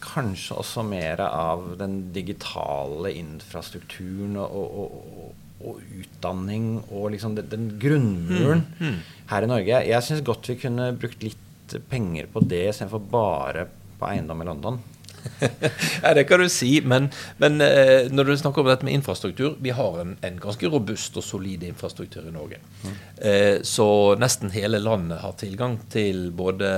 kanskje 0.00 0.58
også 0.62 0.84
mer 0.88 1.20
av 1.26 1.74
den 1.80 1.98
digitale 2.14 3.12
infrastrukturen 3.20 4.38
og, 4.40 4.78
og, 4.80 5.34
og 5.64 5.82
utdanning 6.00 6.70
og 6.86 7.10
liksom 7.12 7.36
den, 7.36 7.50
den 7.52 7.66
grunnmuren 7.82 8.64
mm, 8.64 8.80
mm. 8.80 8.98
her 9.32 9.44
i 9.44 9.50
Norge. 9.50 9.82
Jeg 9.90 10.06
syns 10.06 10.24
godt 10.24 10.48
vi 10.48 10.56
kunne 10.62 10.92
brukt 10.96 11.24
litt 11.24 11.76
penger 11.90 12.28
på 12.32 12.42
det 12.44 12.62
istedenfor 12.70 13.04
bare 13.12 13.68
på 13.98 14.10
eiendom 14.10 14.42
i 14.42 14.48
London. 14.48 14.82
ja, 16.02 16.14
det 16.14 16.26
kan 16.28 16.40
du 16.40 16.48
si, 16.52 16.70
men, 16.84 17.08
men 17.40 17.60
eh, 17.64 18.10
når 18.12 18.28
du 18.28 18.34
snakker 18.36 18.60
om 18.60 18.68
dette 18.68 18.84
med 18.84 18.96
infrastruktur 18.98 19.54
Vi 19.62 19.72
har 19.72 19.96
en, 20.02 20.16
en 20.20 20.36
ganske 20.40 20.68
robust 20.68 21.16
og 21.16 21.24
solid 21.24 21.64
infrastruktur 21.64 22.26
i 22.28 22.34
Norge. 22.34 22.60
Mm. 22.84 22.94
Eh, 23.30 23.56
så 23.66 23.88
nesten 24.20 24.52
hele 24.54 24.82
landet 24.82 25.22
har 25.24 25.36
tilgang 25.40 25.78
til 25.92 26.28
både 26.36 26.68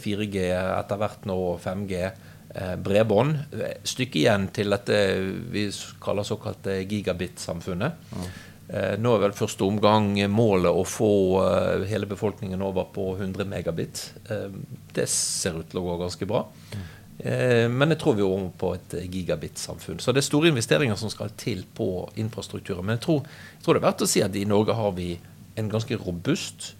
4G, 0.00 0.46
etter 0.52 1.00
hvert 1.00 1.28
nå 1.30 1.38
5G, 1.64 2.00
eh, 2.04 2.74
bredbånd. 2.84 3.38
Stykket 3.84 4.20
igjen 4.24 4.48
til 4.54 4.74
dette 4.76 4.98
vi 5.54 5.68
kaller 6.04 6.28
såkalte 6.28 6.82
gigabit-samfunnet. 6.82 8.04
Mm. 8.12 8.28
Eh, 8.68 8.94
nå 8.96 9.12
er 9.12 9.26
vel 9.26 9.36
første 9.36 9.66
omgang 9.66 10.14
målet 10.32 10.72
å 10.72 10.86
få 10.88 11.12
eh, 11.42 11.84
hele 11.90 12.08
befolkningen 12.08 12.62
over 12.64 12.86
på 12.94 13.10
100 13.18 13.44
megabit. 13.48 14.04
Eh, 14.32 14.48
det 14.96 15.08
ser 15.12 15.58
ut 15.60 15.68
til 15.68 15.82
å 15.82 15.86
gå 15.90 15.96
ganske 16.04 16.28
bra. 16.28 16.46
Men 17.24 17.92
jeg 17.92 18.00
tror 18.02 18.16
vi 18.18 18.24
er 18.24 18.26
over 18.26 18.48
på 18.58 18.72
et 18.74 18.94
gigabit-samfunn. 19.06 20.00
Så 20.02 20.10
det 20.10 20.18
er 20.18 20.26
store 20.26 20.50
investeringer 20.50 20.98
som 20.98 21.12
skal 21.12 21.30
til 21.38 21.60
på 21.76 22.08
infrastrukturen. 22.18 22.82
Men 22.82 22.98
jeg 22.98 23.04
tror, 23.04 23.20
jeg 23.54 23.62
tror, 23.62 23.76
det 23.76 23.80
er 23.80 23.86
verdt 23.86 24.02
å 24.02 24.08
si 24.10 24.22
at 24.24 24.34
i 24.34 24.42
Norge 24.50 24.74
har 24.74 24.96
vi 24.96 25.12
en 25.54 25.70
ganske 25.70 25.94
robust 26.02 26.72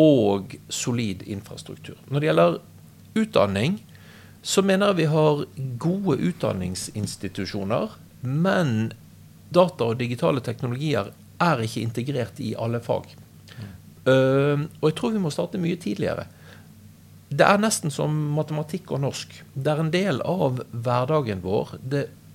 og 0.00 0.56
solid 0.72 1.26
infrastruktur. 1.28 2.00
Når 2.08 2.24
det 2.24 2.30
gjelder 2.30 2.58
utdanning, 3.20 3.76
så 4.40 4.64
mener 4.64 4.94
jeg 4.94 5.02
vi 5.02 5.10
har 5.12 5.44
gode 5.84 6.16
utdanningsinstitusjoner. 6.32 8.00
Men 8.24 8.94
data 9.48 9.90
og 9.90 9.98
digitale 10.00 10.42
teknologier 10.44 11.12
er 11.42 11.62
ikke 11.62 11.84
integrert 11.84 12.40
i 12.40 12.54
alle 12.58 12.80
fag. 12.84 13.08
Uh, 14.06 14.66
og 14.80 14.90
jeg 14.90 14.96
tror 14.98 15.14
vi 15.16 15.22
må 15.22 15.32
starte 15.34 15.60
mye 15.60 15.78
tidligere. 15.82 16.26
Det 17.26 17.42
er 17.42 17.58
nesten 17.58 17.90
som 17.90 18.14
matematikk 18.36 18.92
og 18.94 19.02
norsk. 19.02 19.40
Det 19.54 19.72
er 19.72 19.82
en 19.82 19.90
del 19.90 20.22
av 20.22 20.62
hverdagen 20.70 21.42
vår. 21.42 21.74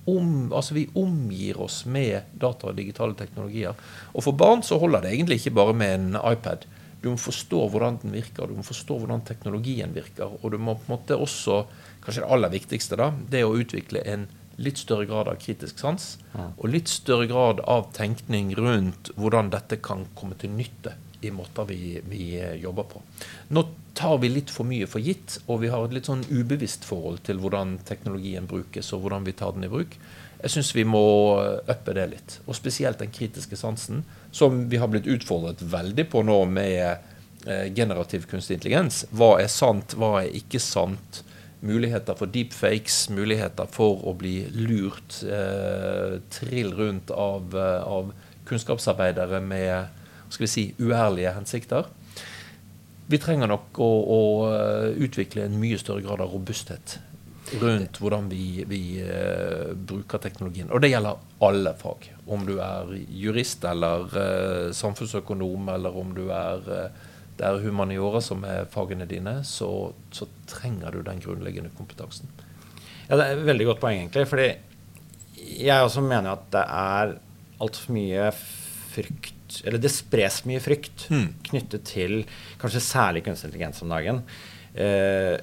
Om, 0.02 0.50
altså 0.52 0.74
vi 0.74 0.88
omgir 0.98 1.60
oss 1.62 1.84
med 1.86 2.34
data 2.34 2.68
og 2.68 2.76
digitale 2.76 3.16
teknologier. 3.16 3.78
Og 4.12 4.26
for 4.26 4.36
barn 4.36 4.64
så 4.66 4.76
holder 4.82 5.04
det 5.04 5.14
egentlig 5.14 5.40
ikke 5.40 5.56
bare 5.62 5.76
med 5.78 5.94
en 5.94 6.20
iPad. 6.20 6.66
Du 7.02 7.08
må 7.10 7.18
forstå 7.18 7.64
hvordan 7.70 7.96
den 8.02 8.12
virker, 8.14 8.46
du 8.46 8.58
må 8.58 8.66
forstå 8.66 8.98
hvordan 9.00 9.24
teknologien 9.26 9.94
virker. 9.94 10.36
Og 10.42 10.52
du 10.52 10.58
må 10.58 10.76
på 10.76 10.86
en 10.86 10.94
måte 10.96 11.16
også, 11.18 11.62
kanskje 12.04 12.26
det 12.26 12.30
aller 12.34 12.52
viktigste, 12.52 12.98
da, 12.98 13.08
det 13.32 13.42
å 13.46 13.56
utvikle 13.58 14.04
en 14.12 14.28
litt 14.62 14.80
større 14.80 15.06
grad 15.10 15.28
av 15.30 15.38
kritisk 15.42 15.80
sans. 15.82 16.16
Og 16.56 16.68
litt 16.70 16.90
større 16.90 17.28
grad 17.30 17.62
av 17.68 17.88
tenkning 17.96 18.54
rundt 18.58 19.12
hvordan 19.18 19.50
dette 19.52 19.80
kan 19.82 20.06
komme 20.18 20.38
til 20.38 20.54
nytte 20.54 20.94
i 21.22 21.30
måter 21.30 21.64
vi, 21.68 22.00
vi, 22.08 22.24
jobber 22.58 22.82
på. 22.82 23.02
Nå 23.54 23.62
tar 23.94 24.18
vi 24.18 24.30
litt 24.32 24.50
for 24.50 24.66
mye 24.66 24.88
for 24.90 25.02
gitt, 25.04 25.38
og 25.46 25.60
vi 25.62 25.70
har 25.70 25.84
et 25.86 25.94
litt 25.94 26.08
sånn 26.10 26.24
ubevisst 26.30 26.86
forhold 26.88 27.22
til 27.28 27.38
hvordan 27.42 27.76
teknologien 27.86 28.48
brukes, 28.50 28.90
og 28.94 29.04
hvordan 29.04 29.26
vi 29.28 29.36
tar 29.38 29.54
den 29.54 29.68
i 29.68 29.70
bruk. 29.70 29.94
Jeg 30.42 30.54
syns 30.56 30.72
vi 30.74 30.84
må 30.88 31.04
uppe 31.70 31.94
det 31.94 32.08
litt. 32.10 32.38
Og 32.48 32.58
spesielt 32.58 32.98
den 32.98 33.12
kritiske 33.14 33.58
sansen, 33.58 34.02
som 34.34 34.64
vi 34.72 34.80
har 34.82 34.90
blitt 34.90 35.06
utfordret 35.06 35.62
veldig 35.62 36.08
på 36.10 36.24
nå 36.26 36.40
med 36.50 36.80
eh, 37.46 37.68
generativ 37.74 38.26
kunstig 38.30 38.58
intelligens. 38.58 39.04
Hva 39.14 39.36
er 39.44 39.52
sant, 39.52 39.94
hva 39.94 40.16
er 40.24 40.34
ikke 40.42 40.58
sant? 40.62 41.22
Muligheter 41.62 42.18
for 42.18 42.26
deepfakes, 42.26 43.06
muligheter 43.14 43.68
for 43.70 44.02
å 44.10 44.16
bli 44.18 44.40
lurt 44.50 45.20
eh, 45.22 46.18
trill 46.34 46.72
rundt 46.74 47.12
av, 47.14 47.54
eh, 47.54 47.82
av 47.86 48.10
kunnskapsarbeidere 48.48 49.38
med 49.46 50.00
skal 50.32 50.46
vi 50.46 50.50
si, 50.50 50.64
uærlige 50.80 51.34
hensikter. 51.36 51.86
Vi 53.06 53.20
trenger 53.20 53.50
nok 53.50 53.78
å, 53.78 53.90
å, 54.16 54.20
eh, 54.50 54.90
utvikle 55.06 55.46
en 55.46 55.58
mye 55.60 55.78
større 55.78 56.02
grad 56.04 56.24
av 56.24 56.34
robusthet 56.34 56.98
rundt 57.60 57.98
hvordan 58.00 58.28
vi, 58.30 58.64
vi 58.68 58.82
uh, 59.04 59.72
bruker 59.76 60.22
teknologien. 60.22 60.70
Og 60.72 60.80
det 60.80 60.92
gjelder 60.92 61.18
alle 61.44 61.74
fag. 61.76 62.06
Om 62.32 62.46
du 62.48 62.54
er 62.64 62.92
jurist 63.10 63.64
eller 63.68 64.06
uh, 64.14 64.68
samfunnsøkonom, 64.76 65.68
eller 65.74 65.98
om 65.98 66.14
du 66.16 66.22
er 66.32 66.70
uh, 66.70 67.10
det 67.38 67.48
er 67.48 67.62
humaniora 67.64 68.20
som 68.24 68.44
er 68.46 68.68
fagene 68.70 69.06
dine, 69.08 69.38
så, 69.46 69.68
så, 70.14 70.28
trenger 70.48 70.92
du 70.92 71.02
den 71.06 71.20
grunnleggende 71.22 71.72
kompetansen. 71.76 72.28
Ja, 73.08 73.16
Det 73.16 73.24
er 73.24 73.36
et 73.38 73.46
veldig 73.46 73.68
godt 73.70 73.80
poeng, 73.80 74.00
egentlig. 74.02 74.26
fordi 74.28 74.50
jeg 75.62 75.82
også 75.82 76.04
mener 76.04 76.34
at 76.36 76.44
det 76.52 76.64
er 76.64 77.14
altfor 77.62 77.94
mye 77.96 78.28
frykt 78.92 79.38
eller 79.66 79.82
det 79.82 79.90
spres 79.92 80.42
mye 80.48 80.62
frykt 80.64 81.06
mm. 81.12 81.26
knyttet 81.50 81.84
til 81.84 82.22
kanskje 82.60 82.80
særlig 82.84 83.24
kunstig 83.26 83.50
intelligens 83.50 83.82
om 83.84 83.92
dagen. 83.92 84.22
Eh, 84.72 85.36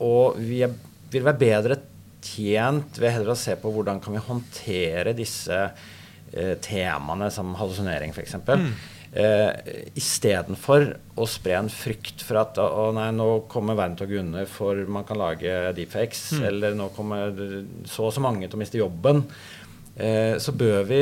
og 0.00 0.38
vi 0.40 0.62
er, 0.64 0.72
vil 1.12 1.26
være 1.26 1.42
bedre 1.42 1.78
tjent 2.24 2.98
ved 3.00 3.14
heller 3.14 3.34
å 3.34 3.38
se 3.38 3.56
på 3.60 3.72
hvordan 3.74 4.00
kan 4.02 4.16
vi 4.16 4.24
håndtere 4.24 5.16
disse 5.16 5.58
eh, 5.58 6.54
temaene 6.64 7.28
som 7.34 7.52
hallusinering 7.58 8.14
f.eks. 8.14 8.38
Mm. 8.48 8.70
Eh, 9.08 9.84
Istedenfor 9.96 10.90
å 11.18 11.26
spre 11.28 11.56
en 11.56 11.70
frykt 11.72 12.22
for 12.26 12.42
at 12.42 12.58
å 12.60 12.90
nei, 12.96 13.08
nå 13.16 13.28
kommer 13.50 13.78
verden 13.78 13.96
til 13.98 14.08
å 14.08 14.10
gå 14.10 14.18
under 14.20 14.50
for 14.50 14.82
man 14.90 15.06
kan 15.08 15.20
lage 15.20 15.54
deepfakes, 15.78 16.26
mm. 16.36 16.48
eller 16.50 16.76
nå 16.76 16.90
kommer 16.96 17.32
så 17.88 18.08
og 18.08 18.12
så 18.14 18.22
mange 18.24 18.46
til 18.46 18.58
å 18.58 18.62
miste 18.62 18.80
jobben. 18.80 19.24
Eh, 19.98 20.36
så 20.38 20.52
bør 20.54 20.84
vi 20.86 21.00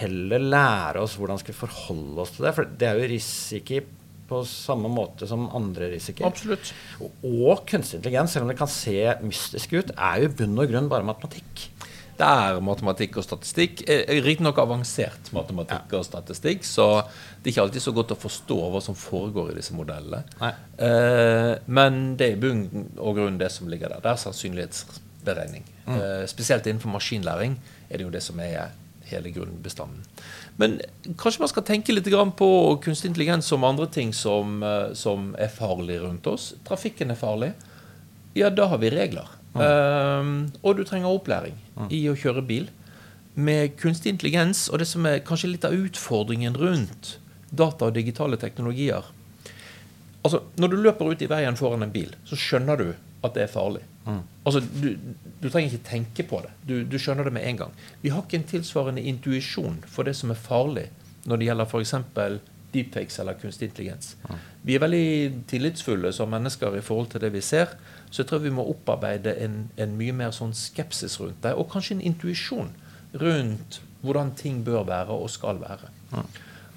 heller 0.00 0.42
lære 0.42 1.04
oss 1.04 1.14
hvordan 1.16 1.38
skal 1.40 1.54
vi 1.54 1.60
forholde 1.62 2.24
oss 2.24 2.34
til 2.36 2.48
det. 2.48 2.56
For 2.58 2.74
det 2.82 2.90
er 2.90 3.00
jo 3.00 3.12
risiko 3.14 3.84
på 4.26 4.40
samme 4.50 4.90
måte 4.90 5.28
som 5.30 5.46
andre 5.54 5.92
risikoer. 5.92 6.28
Absolutt. 6.28 6.72
Og, 6.98 7.26
og 7.46 7.62
kunstig 7.70 8.00
intelligens, 8.00 8.34
selv 8.34 8.46
om 8.46 8.50
det 8.50 8.58
kan 8.58 8.70
se 8.70 8.98
mystisk 9.22 9.76
ut, 9.78 9.94
er 9.94 10.24
jo 10.24 10.28
i 10.28 10.34
bunn 10.42 10.58
og 10.58 10.72
grunn 10.72 10.90
bare 10.90 11.06
matematikk. 11.06 11.68
Det 12.16 12.26
er 12.26 12.60
matematikk 12.64 13.18
og 13.20 13.26
statistikk. 13.26 13.82
Eh, 13.90 14.22
Riktignok 14.24 14.58
avansert 14.62 15.30
matematikk 15.36 15.92
ja. 15.92 16.00
og 16.00 16.06
statistikk, 16.06 16.64
så 16.64 16.86
det 17.02 17.50
er 17.50 17.54
ikke 17.54 17.66
alltid 17.66 17.84
så 17.84 17.94
godt 17.96 18.14
å 18.14 18.20
forstå 18.20 18.56
hva 18.72 18.80
som 18.84 18.96
foregår 18.96 19.52
i 19.52 19.58
disse 19.58 19.76
modellene. 19.76 20.22
Eh, 20.40 21.52
men 21.66 22.00
det 22.16 22.30
er 22.30 22.38
i 22.38 22.40
bunn 22.40 22.64
og 22.96 23.20
grunn 23.20 23.36
det 23.42 23.52
som 23.52 23.68
ligger 23.68 23.92
der. 23.92 24.02
Det 24.04 24.14
er 24.14 24.24
sannsynlighetsberegning. 24.24 25.68
Mm. 25.84 26.00
Eh, 26.00 26.24
spesielt 26.32 26.66
innenfor 26.66 26.94
maskinlæring 26.96 27.60
er 27.90 27.98
det 27.98 28.08
jo 28.08 28.14
det 28.16 28.24
som 28.24 28.40
er 28.40 28.72
hele 29.06 29.30
grunnbestanden. 29.30 30.02
Men 30.56 30.80
kanskje 31.20 31.44
man 31.44 31.52
skal 31.52 31.66
tenke 31.68 31.94
litt 31.94 32.08
på 32.38 32.50
kunstig 32.82 33.12
intelligens 33.12 33.46
som 33.46 33.64
andre 33.64 33.86
ting 33.86 34.12
som, 34.12 34.62
eh, 34.62 34.94
som 34.94 35.34
er 35.38 35.48
farlig 35.48 36.00
rundt 36.02 36.26
oss. 36.26 36.54
Trafikken 36.64 37.10
er 37.10 37.20
farlig. 37.20 37.52
Ja, 38.34 38.50
da 38.50 38.66
har 38.66 38.78
vi 38.78 38.90
regler. 38.90 39.28
Um, 39.56 40.32
og 40.62 40.76
du 40.78 40.84
trenger 40.84 41.12
opplæring 41.12 41.56
i 41.92 42.02
å 42.10 42.16
kjøre 42.18 42.44
bil. 42.46 42.68
Med 43.36 43.76
kunstig 43.80 44.14
intelligens 44.14 44.66
og 44.72 44.80
det 44.80 44.88
som 44.88 45.06
er 45.08 45.24
kanskje 45.24 45.52
litt 45.52 45.66
av 45.68 45.76
utfordringen 45.76 46.56
rundt 46.56 47.16
data 47.50 47.90
og 47.90 47.94
digitale 47.94 48.38
teknologier 48.40 49.12
Altså, 50.26 50.40
Når 50.58 50.72
du 50.72 50.76
løper 50.80 51.12
ut 51.12 51.20
i 51.22 51.28
veien 51.30 51.54
foran 51.54 51.86
en 51.86 51.92
bil, 51.94 52.08
så 52.26 52.34
skjønner 52.34 52.80
du 52.80 52.88
at 53.22 53.36
det 53.36 53.44
er 53.44 53.52
farlig. 53.52 53.84
Mm. 54.06 54.22
Altså, 54.42 54.62
du, 54.82 54.88
du, 55.42 55.46
trenger 55.46 55.70
ikke 55.70 55.86
tenke 55.86 56.26
på 56.26 56.40
det. 56.42 56.50
Du, 56.66 56.74
du, 56.82 56.96
skjønner 56.98 57.28
det 57.28 57.34
med 57.36 57.46
en 57.46 57.60
gang. 57.60 57.76
Vi 58.02 58.10
har 58.10 58.24
ikke 58.24 58.40
en 58.40 58.48
tilsvarende 58.50 59.04
intuisjon 59.06 59.80
for 59.86 60.08
det 60.08 60.16
som 60.18 60.34
er 60.34 60.40
farlig 60.40 60.88
når 61.30 61.38
det 61.38 61.48
gjelder 61.48 61.70
f.eks. 61.70 61.94
deepfakes 62.74 63.20
eller 63.22 63.38
kunstig 63.38 63.70
intelligens. 63.70 64.16
Mm. 64.26 64.42
Vi 64.66 64.74
er 64.74 64.82
veldig 64.82 65.06
tillitsfulle 65.50 66.10
som 66.14 66.34
mennesker 66.34 66.74
i 66.74 66.82
forhold 66.82 67.12
til 67.14 67.22
det 67.22 67.30
vi 67.34 67.42
ser. 67.46 67.78
Så 68.16 68.22
jeg 68.22 68.30
tror 68.30 68.40
vi 68.46 68.50
må 68.56 68.64
opparbeide 68.64 69.34
en, 69.44 69.66
en 69.76 69.90
mye 69.98 70.14
mer 70.16 70.30
sånn 70.32 70.54
skepsis 70.56 71.18
rundt 71.20 71.42
det, 71.44 71.50
og 71.52 71.66
kanskje 71.68 71.98
en 71.98 72.06
intuisjon 72.08 72.70
rundt 73.20 73.82
hvordan 74.00 74.30
ting 74.38 74.62
bør 74.64 74.86
være 74.88 75.12
og 75.12 75.28
skal 75.28 75.60
være. 75.60 75.90
Mm. 76.14 76.30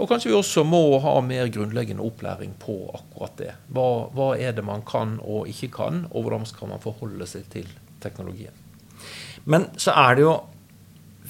Og 0.04 0.10
kanskje 0.12 0.34
vi 0.34 0.36
også 0.36 0.66
må 0.68 0.82
ha 1.00 1.14
mer 1.24 1.48
grunnleggende 1.48 2.04
opplæring 2.04 2.58
på 2.60 2.76
akkurat 2.92 3.40
det. 3.40 3.54
Hva, 3.72 3.88
hva, 4.12 4.34
er 4.36 4.58
det 4.58 4.66
man 4.68 4.84
kan 4.88 5.16
og 5.24 5.48
ikke 5.48 5.72
kan, 5.78 6.02
og 6.12 6.26
hvordan 6.26 6.44
skal 6.50 6.74
man 6.74 6.84
forholde 6.84 7.28
seg 7.28 7.48
til 7.56 7.72
teknologien. 8.04 8.60
Men 9.48 9.70
så 9.80 9.96
er 9.96 10.20
det 10.20 10.26
jo 10.26 10.34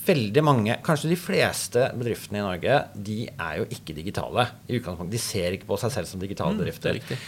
veldig 0.09 0.43
mange, 0.45 0.79
kanskje 0.85 1.11
de 1.11 1.19
fleste 1.21 1.85
bedriftene 1.97 2.41
i 2.41 2.47
Norge, 2.47 2.81
de 2.97 3.19
er 3.29 3.61
jo 3.61 3.69
ikke 3.77 3.93
digitale. 3.97 4.47
i 4.65 4.81
utgangspunktet. 4.81 5.13
De 5.13 5.21
ser 5.21 5.53
ikke 5.53 5.69
på 5.69 5.77
seg 5.77 5.93
selv 5.93 6.09
som 6.09 6.25
digitale 6.25 6.57
mm, 6.57 6.63
bedrifter. 6.63 7.21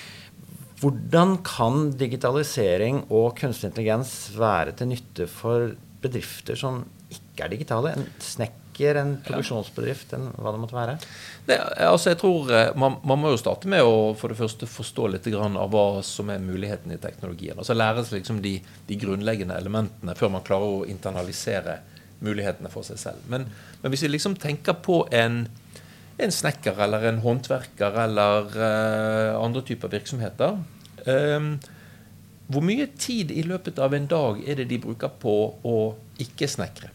Hvordan 0.81 1.35
kan 1.45 1.91
digitalisering 1.93 3.03
og 3.13 3.35
kunstig 3.37 3.69
intelligens 3.69 4.31
være 4.33 4.73
til 4.79 4.89
nytte 4.89 5.27
for 5.29 5.75
bedrifter 6.01 6.57
som 6.57 6.81
ikke 7.13 7.45
er 7.45 7.53
digitale? 7.53 7.91
En 7.93 8.07
snekker, 8.23 8.97
en 8.97 9.11
produksjonsbedrift, 9.21 10.15
en, 10.17 10.31
hva 10.41 10.55
det 10.55 10.61
måtte 10.63 10.77
være? 10.77 10.95
Det, 11.45 11.59
altså 11.85 12.15
jeg 12.15 12.19
tror 12.23 12.49
eh, 12.55 12.71
man, 12.81 12.97
man, 13.05 13.21
må 13.21 13.29
jo 13.29 13.37
starte 13.37 13.69
med 13.69 13.85
å 13.85 14.15
for 14.17 14.33
det 14.33 14.39
første 14.39 14.69
forstå 14.69 15.11
litt 15.13 15.29
av 15.37 15.69
hva 15.69 15.85
som 16.07 16.33
er 16.33 16.41
muligheten 16.41 16.95
i 16.95 16.99
teknologien. 17.01 17.61
Altså 17.61 17.77
Lære 17.77 18.07
seg 18.07 18.23
liksom 18.23 18.41
de, 18.41 18.57
de, 18.89 18.99
grunnleggende 19.05 19.59
elementene 19.61 20.17
før 20.17 20.33
man 20.33 20.47
klarer 20.47 20.79
å 20.79 20.85
internalisere 20.89 21.77
mulighetene 22.25 22.73
for 22.73 22.85
seg 22.85 22.97
selv. 23.01 23.29
Men, 23.29 23.45
men 23.83 23.93
hvis 23.93 24.07
vi 24.07 24.15
liksom 24.15 24.39
tenker 24.41 24.81
på 24.81 25.03
en, 25.13 25.43
en 26.25 26.33
snekker 26.33 26.79
eller 26.85 27.09
en 27.09 27.21
håndverker 27.23 27.97
eller 28.05 28.55
uh, 28.55 29.41
andre 29.41 29.63
typer 29.67 29.91
virksomheter 29.91 30.57
um, 31.05 31.53
Hvor 32.51 32.65
mye 32.65 32.87
tid 32.99 33.31
i 33.31 33.43
løpet 33.47 33.79
av 33.79 33.95
en 33.95 34.07
dag 34.11 34.41
er 34.45 34.59
det 34.59 34.69
de 34.71 34.81
bruker 34.83 35.13
på 35.21 35.35
å 35.63 35.77
ikke 36.21 36.49
snekre? 36.51 36.91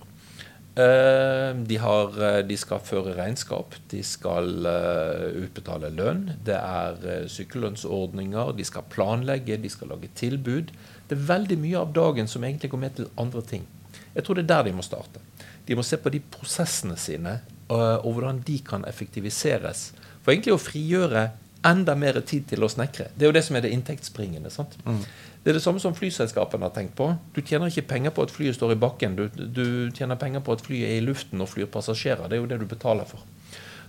Uh, 0.76 1.56
de, 1.64 1.78
har, 1.80 2.18
de, 2.45 2.56
skal 2.61 2.83
føre 2.85 3.14
regnskap, 3.16 3.78
de 3.88 4.02
skal 4.04 4.50
uh, 4.68 5.30
utbetale 5.40 5.88
lønn. 5.97 6.26
Det 6.45 6.59
er 6.59 7.30
sykelønnsordninger, 7.33 8.52
de 8.59 8.68
skal 8.68 8.85
planlegge, 8.92 9.56
de 9.62 9.73
skal 9.73 9.95
lage 9.95 10.12
tilbud. 10.21 10.75
Det 11.09 11.16
er 11.16 11.28
veldig 11.33 11.59
mye 11.62 11.80
av 11.80 11.97
dagen 11.97 12.28
som 12.28 12.45
egentlig 12.45 12.75
går 12.75 12.85
med 12.85 12.99
til 13.00 13.09
andre 13.16 13.42
ting. 13.49 13.64
Jeg 14.12 14.26
tror 14.26 14.37
det 14.37 14.45
er 14.45 14.52
der 14.52 14.68
de 14.68 14.76
må 14.76 14.85
starte. 14.85 15.25
De 15.66 15.75
må 15.75 15.83
se 15.87 15.97
på 15.99 16.12
de 16.12 16.21
prosessene 16.21 17.00
sine 17.00 17.38
og, 17.68 18.12
hvordan 18.12 18.42
de 18.46 18.58
kan 18.64 18.85
effektiviseres. 18.88 19.90
For 20.23 20.35
egentlig 20.35 20.54
å 20.54 20.62
frigjøre 20.62 21.28
enda 21.66 21.96
mer 21.99 22.20
tid 22.26 22.46
til 22.50 22.62
å 22.62 22.70
snekre. 22.70 23.08
Det 23.14 23.26
er 23.26 23.32
jo 23.32 23.37
det 23.37 23.44
som 23.46 23.56
er 23.58 23.64
det 23.64 23.73
inntektsbringende. 23.75 24.50
sant? 24.54 24.76
Mm. 24.85 25.00
Det 25.42 25.50
er 25.50 25.58
det 25.58 25.62
samme 25.62 25.82
som 25.82 25.94
flyselskapene 25.94 26.66
har 26.66 26.75
tenkt 26.75 26.96
på. 26.99 27.08
Du 27.35 27.40
tjener 27.40 27.70
ikke 27.70 27.88
penger 27.92 28.14
på 28.14 28.26
at 28.26 28.35
flyet 28.35 28.56
står 28.58 28.75
i 28.75 28.78
bakken. 28.82 29.16
Du, 29.18 29.26
du, 29.30 29.90
tjener 29.94 30.18
penger 30.18 30.42
på 30.46 30.56
at 30.56 30.62
flyet 30.66 30.90
er 30.90 31.00
i 31.00 31.06
luften 31.06 31.42
og 31.42 31.50
flyr 31.52 31.70
passasjerer. 31.70 32.26
Det 32.26 32.38
er 32.38 32.42
jo 32.42 32.50
det 32.50 32.61
du 32.62 32.66
betaler 32.70 33.06
for. 33.08 33.23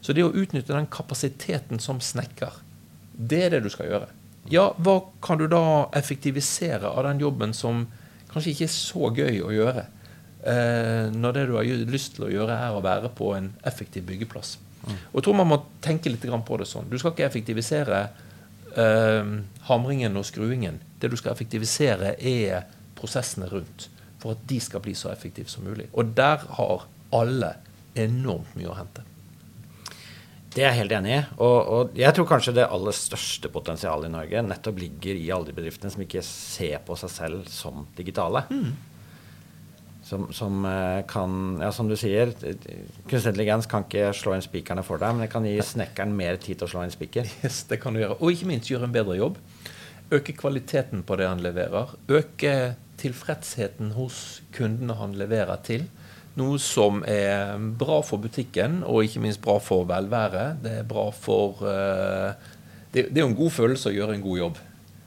Så 0.02 0.14
det 0.14 0.26
å 0.26 0.34
utnytte 0.34 0.76
den 0.76 0.90
kapasiteten 0.94 1.82
som 1.82 2.02
snekker, 2.02 2.60
det 3.18 3.42
er 3.46 3.56
det 3.56 3.64
du 3.66 3.72
skal 3.74 3.90
gjøre. 3.90 4.10
Ja, 4.54 4.70
hva 4.78 5.00
kan 5.26 5.42
du 5.42 5.48
da 5.52 5.90
effektivisere 5.98 6.88
av 6.88 7.04
den 7.10 7.20
jobben 7.26 7.54
som 7.58 7.88
kanskje 8.32 8.54
ikke 8.54 8.68
er 8.68 8.74
så 8.74 9.10
gøy 9.18 9.42
å 9.44 9.54
gjøre? 9.56 9.88
Eh, 10.48 11.10
når 11.12 11.34
det 11.34 11.46
du 11.50 11.58
har 11.58 11.68
lyst 11.92 12.16
til 12.16 12.28
å 12.28 12.32
gjøre, 12.32 12.56
er 12.56 12.76
å 12.76 12.84
være 12.84 13.12
på 13.16 13.34
en 13.36 13.50
effektiv 13.68 14.06
byggeplass. 14.08 14.56
Mm. 14.86 14.94
Og 14.96 15.20
jeg 15.20 15.26
tror 15.26 15.38
man 15.42 15.50
må 15.52 15.60
tenke 15.84 16.12
litt 16.14 16.24
på 16.24 16.60
det 16.62 16.70
sånn. 16.70 16.88
Du 16.88 16.96
skal 17.02 17.12
ikke 17.12 17.28
effektivisere 17.28 18.06
eh, 18.78 19.34
hamringen 19.68 20.16
og 20.16 20.28
skruingen. 20.30 20.80
Det 21.02 21.12
du 21.12 21.18
skal 21.20 21.34
effektivisere, 21.34 22.16
er 22.16 22.70
prosessene 22.96 23.50
rundt. 23.52 23.90
For 24.22 24.38
at 24.38 24.48
de 24.50 24.62
skal 24.64 24.82
bli 24.86 24.96
så 24.98 25.12
effektive 25.12 25.52
som 25.52 25.68
mulig. 25.68 25.90
Og 25.94 26.16
der 26.16 26.48
har 26.58 26.88
alle 27.18 27.54
enormt 27.98 28.56
mye 28.56 28.72
å 28.72 28.80
hente. 28.80 29.04
Det 30.56 30.64
er 30.64 30.72
jeg 30.72 30.86
helt 30.86 30.96
enig 30.96 31.12
i. 31.14 31.22
Og, 31.44 31.58
og, 31.60 31.98
jeg 32.00 32.16
tror 32.16 32.30
kanskje 32.30 32.56
det 32.56 32.72
aller 32.72 32.96
største 32.96 33.52
potensialet 33.54 34.08
i 34.08 34.16
Norge 34.16 34.48
nettopp 34.48 34.80
ligger 34.80 35.20
i 35.20 35.28
alle 35.34 35.52
de 35.52 35.58
bedriftene 35.58 35.92
som 35.94 36.02
ikke 36.06 36.24
ser 36.26 36.80
på 36.88 36.96
seg 36.98 37.12
selv 37.14 37.50
som 37.52 37.84
digitale. 38.00 38.48
Mm 38.48 38.87
som, 40.08 40.28
som, 40.34 40.66
eh, 40.66 41.02
kan 41.08 41.60
Ja, 41.62 41.72
som 41.72 41.90
du 41.90 41.98
sier, 42.00 42.32
kunstig 42.32 43.34
intelligens 43.34 43.68
kan 43.68 43.84
ikke 43.84 44.14
slå 44.16 44.38
inn 44.38 44.46
spikerne 44.46 44.84
for 44.88 45.02
deg, 45.02 45.16
men 45.16 45.26
det 45.26 45.32
kan 45.34 45.46
gi 45.46 45.58
snekkeren 45.60 46.16
mer 46.16 46.40
tid 46.40 46.60
til 46.60 46.68
å 46.68 46.72
slå 46.72 46.86
inn 46.86 46.94
spiker. 46.94 47.28
Yes, 47.44 47.66
det 47.68 47.82
kan 47.84 47.94
du 47.94 48.02
gjøre. 48.02 48.20
Og 48.22 48.32
ikke 48.32 48.48
minst 48.48 48.72
gjøre 48.72 48.88
en 48.88 48.96
bedre 48.96 49.18
jobb. 49.20 49.40
Øke 50.16 50.36
kvaliteten 50.40 51.04
på 51.04 51.18
det 51.20 51.28
han 51.28 51.44
leverer. 51.44 51.92
Øke 52.08 52.54
tilfredsheten 52.98 53.92
hos 53.98 54.42
kundene 54.56 54.96
han 54.98 55.18
leverer 55.20 55.60
til. 55.68 55.84
Noe 56.38 56.60
som 56.62 57.02
er 57.10 57.58
bra 57.80 58.00
for 58.06 58.22
butikken, 58.22 58.84
og 58.86 59.04
ikke 59.04 59.24
minst 59.26 59.42
bra 59.44 59.58
for 59.60 59.88
velværet. 59.90 60.62
Det 60.64 60.76
er 60.80 60.88
bra 60.88 61.10
for 61.12 61.66
uh, 61.66 62.32
det, 62.94 63.10
det 63.10 63.20
er 63.20 63.26
jo 63.26 63.32
en 63.32 63.40
god 63.42 63.56
følelse 63.56 63.90
å 63.90 63.96
gjøre 63.96 64.16
en 64.16 64.24
god 64.24 64.40
jobb. 64.44 64.60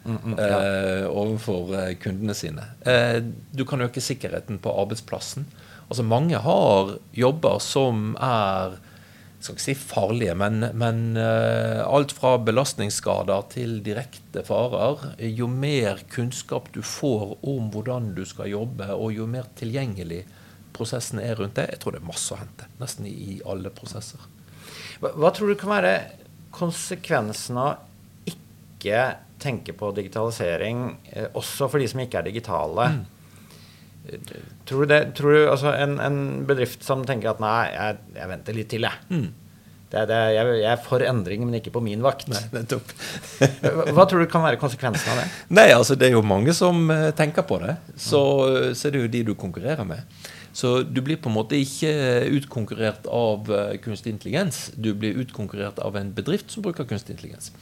Mm, 0.05 0.19
mm, 0.25 0.37
ja. 0.39 0.61
eh, 0.67 1.07
overfor 1.07 1.75
eh, 1.77 1.95
kundene 2.01 2.35
sine. 2.35 2.65
Eh, 2.89 3.21
du 3.53 3.65
kan 3.69 3.83
øke 3.85 4.01
sikkerheten 4.01 4.61
på 4.63 4.73
arbeidsplassen. 4.83 5.47
Altså 5.91 6.05
Mange 6.07 6.39
har 6.41 6.95
jobber 7.13 7.59
som 7.65 8.15
er 8.21 8.79
skal 9.41 9.57
ikke 9.57 9.65
si 9.65 9.75
farlige, 9.75 10.35
men, 10.37 10.67
men 10.77 11.17
alt 11.17 12.11
fra 12.13 12.35
belastningsskader 12.45 13.47
til 13.55 13.79
direkte 13.81 14.43
farer. 14.45 15.07
Jo 15.33 15.47
mer 15.49 16.03
kunnskap 16.13 16.69
du 16.75 16.83
får 16.85 17.39
om 17.49 17.71
hvordan 17.73 18.11
du 18.19 18.21
skal 18.29 18.51
jobbe, 18.53 18.91
og 18.93 19.15
jo 19.17 19.25
mer 19.25 19.49
tilgjengelig 19.57 20.27
prosessen 20.77 21.23
er 21.25 21.41
rundt 21.41 21.57
det, 21.57 21.71
jeg 21.73 21.81
tror 21.81 21.97
det 21.97 22.03
er 22.03 22.11
masse 22.11 22.35
å 22.37 22.41
hente. 22.41 22.69
Nesten 22.83 23.09
i, 23.09 23.15
i 23.17 23.39
alle 23.49 23.73
prosesser. 23.73 24.29
Hva, 25.01 25.15
hva, 25.17 25.33
tror 25.33 25.49
du 25.49 25.57
kan 25.59 25.73
være 25.73 25.95
konsekvensen 26.55 27.59
av 27.61 27.90
ikke 28.81 29.05
tenker 29.41 29.77
på 29.77 29.93
digitalisering, 29.97 30.85
eh, 31.13 31.29
også 31.37 31.69
for 31.71 31.81
de 31.81 31.89
som 31.89 32.01
ikke 32.03 32.21
er 32.21 32.29
digitale. 32.29 32.91
Mm. 32.97 33.09
Tror 34.67 34.87
du 34.87 34.91
det, 34.91 35.01
tror 35.15 35.35
du, 35.37 35.43
altså 35.51 35.75
en, 35.77 35.99
en, 36.03 36.23
bedrift 36.49 36.85
som 36.85 37.05
tenker 37.07 37.35
at 37.35 37.43
nei, 37.43 37.69
jeg, 37.75 38.01
jeg 38.17 38.31
venter 38.33 38.57
litt 38.57 38.71
til, 38.73 38.89
jeg. 38.89 39.07
Mm. 39.13 39.29
Det, 39.91 40.05
det, 40.07 40.19
jeg, 40.37 40.51
jeg, 40.61 40.67
er 40.71 40.83
for 40.85 41.03
endring, 41.03 41.45
men 41.47 41.59
ikke 41.59 41.73
på 41.75 41.83
min 41.83 42.03
vakt. 42.05 42.29
Nei, 42.31 42.43
nettopp. 42.55 42.93
Hva 43.91 44.07
tror 44.07 44.23
du 44.23 44.29
kan 44.31 44.45
være 44.47 44.61
konsekvensen 44.61 45.13
av 45.13 45.23
det? 45.23 45.31
Nei, 45.59 45.67
altså 45.75 45.97
Det 45.99 46.09
er 46.09 46.15
jo 46.15 46.23
mange 46.23 46.55
som 46.57 46.85
uh, 46.93 47.11
tenker 47.19 47.47
på 47.47 47.59
det. 47.63 47.75
Så, 47.97 48.21
mm. 48.47 48.77
så 48.79 48.87
er 48.87 48.95
det 48.95 49.03
jo 49.03 49.11
de 49.17 49.25
du 49.33 49.35
konkurrerer 49.39 49.89
med. 49.89 50.07
Så 50.55 50.81
du 50.83 50.99
blir 51.03 51.19
på 51.23 51.31
en 51.31 51.37
måte 51.37 51.59
ikke 51.59 51.91
utkonkurrert 52.39 53.05
av 53.07 53.47
kunstig 53.85 54.15
intelligens. 54.17 54.65
Du 54.75 54.91
blir 54.99 55.19
utkonkurrert 55.23 55.79
av 55.83 55.99
en 55.99 56.11
bedrift 56.15 56.51
som 56.51 56.65
bruker 56.65 56.89
kunstig 56.91 57.15
intelligens. 57.15 57.53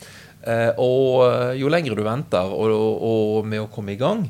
Eh, 0.46 0.70
og 0.79 1.24
eh, 1.27 1.57
jo 1.59 1.70
lengre 1.72 1.96
du 1.98 2.05
venter 2.07 2.53
og, 2.55 2.70
og, 2.70 3.46
med 3.48 3.64
å 3.64 3.70
komme 3.72 3.96
i 3.96 4.01
gang, 4.01 4.29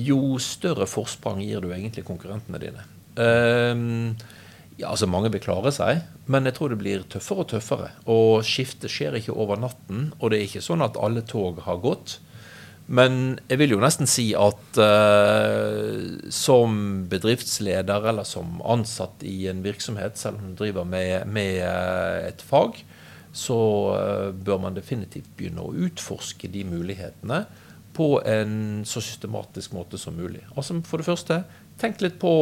jo 0.00 0.38
større 0.40 0.88
forsprang 0.88 1.42
gir 1.44 1.60
du 1.60 1.68
egentlig 1.72 2.06
konkurrentene 2.08 2.60
dine. 2.62 2.86
Um, 3.12 4.14
ja, 4.78 4.88
altså 4.88 5.04
Mange 5.10 5.28
vil 5.34 5.42
klare 5.44 5.68
seg, 5.74 6.00
men 6.32 6.48
jeg 6.48 6.56
tror 6.56 6.72
det 6.72 6.80
blir 6.80 7.04
tøffere 7.12 7.44
og 7.44 7.50
tøffere. 7.52 7.90
Og 8.08 8.40
skiftet 8.48 8.90
skjer 8.90 9.18
ikke 9.18 9.36
over 9.36 9.60
natten, 9.60 10.08
og 10.18 10.32
det 10.32 10.40
er 10.40 10.48
ikke 10.48 10.64
sånn 10.64 10.84
at 10.84 10.96
alle 10.96 11.24
tog 11.28 11.60
har 11.66 11.82
gått. 11.84 12.16
Men 12.92 13.36
jeg 13.46 13.60
vil 13.60 13.76
jo 13.76 13.82
nesten 13.84 14.08
si 14.10 14.30
at 14.34 14.80
uh, 14.80 15.92
som 16.34 17.04
bedriftsleder 17.12 18.08
eller 18.10 18.26
som 18.26 18.58
ansatt 18.64 19.22
i 19.28 19.44
en 19.52 19.60
virksomhet, 19.64 20.16
selv 20.18 20.40
om 20.40 20.50
du 20.50 20.64
driver 20.64 20.88
med, 20.88 21.28
med 21.30 21.60
et 22.32 22.42
fag, 22.42 22.80
så 23.32 23.58
eh, 23.96 24.30
bør 24.36 24.60
man 24.66 24.76
definitivt 24.76 25.30
begynne 25.38 25.64
å 25.64 25.72
utforske 25.86 26.50
de 26.52 26.64
mulighetene 26.68 27.42
på 27.96 28.08
en 28.28 28.84
så 28.88 29.02
systematisk 29.04 29.74
måte 29.76 30.00
som 30.00 30.16
mulig. 30.16 30.42
Altså 30.56 30.78
For 30.88 31.00
det 31.00 31.08
første, 31.08 31.42
tenk 31.80 32.04
litt 32.04 32.18
på 32.20 32.32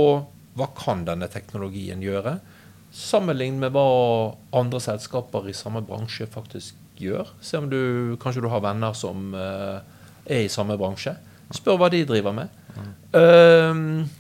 hva 0.59 0.69
kan 0.77 1.05
denne 1.07 1.31
teknologien 1.31 2.03
gjøre? 2.03 2.39
Sammenlign 2.95 3.59
med 3.63 3.75
hva 3.75 3.87
andre 4.59 4.81
selskaper 4.83 5.47
i 5.51 5.55
samme 5.55 5.83
bransje 5.87 6.27
faktisk 6.31 6.79
gjør. 7.01 7.31
Se 7.43 7.59
om 7.59 7.71
du 7.71 8.17
kanskje 8.23 8.43
du 8.45 8.51
har 8.51 8.63
venner 8.63 8.95
som 8.99 9.31
uh, 9.35 9.79
er 10.27 10.45
i 10.45 10.53
samme 10.53 10.77
bransje. 10.79 11.15
Spør 11.55 11.79
hva 11.81 11.91
de 11.91 12.03
driver 12.07 12.35
med. 12.35 12.51
Mm. 12.75 12.91
Uh, 13.15 14.20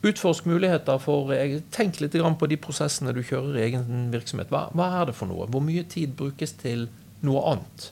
Utforsk 0.00 0.46
muligheter 0.48 0.96
for 1.02 1.28
Tenk 1.74 1.98
litt 2.00 2.14
på 2.16 2.48
de 2.48 2.56
prosessene 2.56 3.12
du 3.12 3.20
kjører 3.20 3.58
i 3.58 3.64
egen 3.66 4.08
virksomhet. 4.12 4.48
Hva, 4.48 4.68
hva, 4.72 4.86
er 5.00 5.10
det 5.10 5.16
for 5.18 5.28
noe? 5.28 5.48
Hvor 5.52 5.60
mye 5.64 5.84
tid 5.84 6.14
brukes 6.16 6.56
til 6.62 6.86
noe 7.26 7.42
annet? 7.52 7.90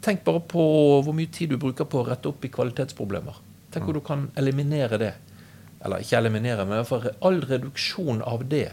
Tenk 0.00 0.24
bare 0.24 0.40
på 0.40 0.64
hvor 1.04 1.16
mye 1.16 1.28
tid 1.32 1.52
du 1.52 1.58
bruker 1.60 1.84
på 1.84 2.00
å 2.00 2.06
rette 2.08 2.30
opp 2.30 2.44
i 2.46 2.52
kvalitetsproblemer. 2.52 3.36
Tenk 3.74 3.84
hvor 3.84 3.98
du 3.98 4.04
kan 4.06 4.30
eliminere 4.40 5.00
det. 5.02 5.12
Eller 5.84 6.00
ikke 6.00 6.22
eliminere, 6.22 6.64
men 6.64 6.86
for 6.88 7.10
all 7.20 7.42
reduksjon 7.44 8.22
av 8.24 8.46
det 8.48 8.70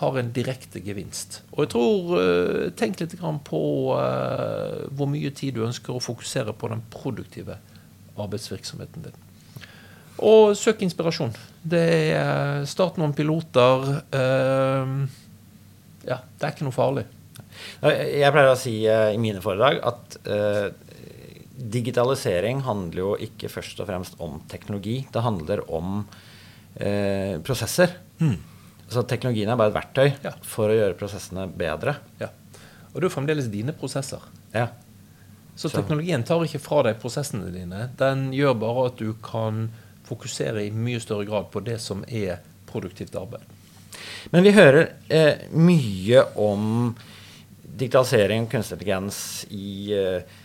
har 0.00 0.16
en 0.16 0.32
direkte 0.34 0.80
gevinst. 0.82 1.42
Og 1.52 1.62
jeg 1.62 1.72
tror, 1.76 2.12
uh, 2.16 2.66
Tenk 2.74 2.98
litt 3.02 3.14
på 3.46 3.62
uh, 3.94 4.88
hvor 4.96 5.10
mye 5.12 5.30
tid 5.36 5.54
du 5.58 5.66
ønsker 5.66 5.94
å 5.94 6.02
fokusere 6.02 6.56
på 6.56 6.72
den 6.72 6.82
produktive 6.90 7.60
arbeidsvirksomheten 8.16 9.06
din. 9.06 9.18
Og 10.26 10.56
søk 10.58 10.82
inspirasjon. 10.84 11.36
Det 11.62 11.86
er 12.16 12.62
Start 12.68 12.96
noen 13.00 13.12
piloter. 13.16 13.88
Uh, 14.14 15.08
ja, 16.06 16.20
det 16.20 16.46
er 16.46 16.54
ikke 16.54 16.68
noe 16.68 16.76
farlig. 16.76 17.06
Jeg 17.80 18.32
pleier 18.32 18.52
å 18.54 18.58
si 18.58 18.74
uh, 18.88 19.10
i 19.12 19.20
mine 19.20 19.42
foredrag 19.44 19.82
at 19.84 20.20
digitalisering 21.60 22.62
handler 22.64 23.02
jo 23.02 23.10
ikke 23.20 23.50
først 23.52 23.80
og 23.82 23.88
fremst 23.90 24.20
om 24.22 24.40
teknologi. 24.50 25.02
Det 25.12 25.22
handler 25.24 25.62
om 25.72 26.00
eh, 26.74 27.36
prosesser. 27.44 27.92
Mm. 28.20 28.36
Så 28.90 29.04
teknologien 29.08 29.50
er 29.50 29.58
bare 29.58 29.72
et 29.72 29.76
verktøy 29.76 30.08
ja. 30.24 30.34
for 30.46 30.70
å 30.70 30.76
gjøre 30.76 30.98
prosessene 30.98 31.46
bedre. 31.46 31.98
Ja. 32.20 32.30
Og 32.90 32.96
det 32.96 33.04
er 33.04 33.08
jo 33.10 33.14
fremdeles 33.14 33.50
dine 33.52 33.74
prosesser. 33.76 34.24
Ja. 34.54 34.70
Så 35.60 35.68
teknologien 35.70 36.24
tar 36.24 36.42
ikke 36.46 36.62
fra 36.62 36.82
deg 36.86 36.98
prosessene 37.02 37.52
dine. 37.52 37.90
Den 38.00 38.30
gjør 38.34 38.56
bare 38.58 38.86
at 38.88 38.98
du 38.98 39.12
kan 39.22 39.68
fokusere 40.10 40.66
i 40.66 40.74
mye 40.74 41.00
større 41.02 41.28
grad 41.28 41.48
på 41.52 41.62
det 41.64 41.78
som 41.82 42.04
er 42.08 42.42
produktivt 42.70 43.16
arbeid. 43.18 43.46
Men 44.34 44.44
vi 44.46 44.54
hører 44.54 44.92
eh, 45.08 45.46
mye 45.56 46.24
om 46.38 46.92
digitalisering 47.80 48.44
og 48.44 48.52
kunstig 48.52 48.76
intelligens 48.76 49.20
i 49.54 49.94
eh, 49.96 50.38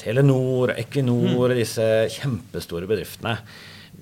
Telenor, 0.00 0.72
Equinor 0.80 1.52
mm. 1.52 1.58
disse 1.58 1.86
kjempestore 2.16 2.88
bedriftene. 2.88 3.36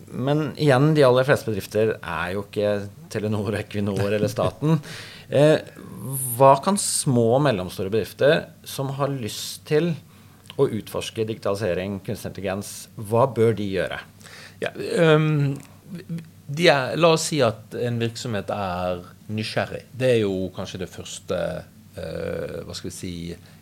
men 0.09 0.53
igjen, 0.57 0.95
de 0.95 1.05
aller 1.05 1.27
fleste 1.27 1.51
bedrifter 1.51 1.97
er 1.99 2.33
jo 2.33 2.45
ikke 2.47 2.89
Telenor, 3.13 3.55
Equinor 3.61 4.09
eller 4.09 4.29
staten. 4.33 4.79
Eh, 5.29 5.61
hva 6.39 6.55
kan 6.65 6.79
små 6.81 7.35
og 7.37 7.43
mellomstore 7.45 7.91
bedrifter 7.93 8.47
som 8.65 8.95
har 8.97 9.11
lyst 9.13 9.67
til 9.69 9.91
å 10.57 10.65
utforske 10.73 11.27
digitalisering, 11.29 11.99
kunstig 12.01 12.31
intelligens, 12.31 12.71
hva 12.97 13.27
bør 13.29 13.53
de 13.59 13.67
gjøre? 13.69 13.99
Ja, 14.63 14.73
um, 15.15 15.57
er, 16.59 16.97
la 16.99 17.13
oss 17.15 17.29
si 17.31 17.41
at 17.45 17.77
en 17.79 18.01
virksomhet 18.01 18.51
er 18.55 19.05
nysgjerrig. 19.31 19.85
Det 19.93 20.15
er 20.17 20.23
jo 20.23 20.49
kanskje 20.57 20.83
det 20.83 20.91
første 20.91 21.39
uh, 21.99 22.57
hva 22.67 22.77
skal 22.77 22.91
vi 22.91 22.95
si, 22.97 23.13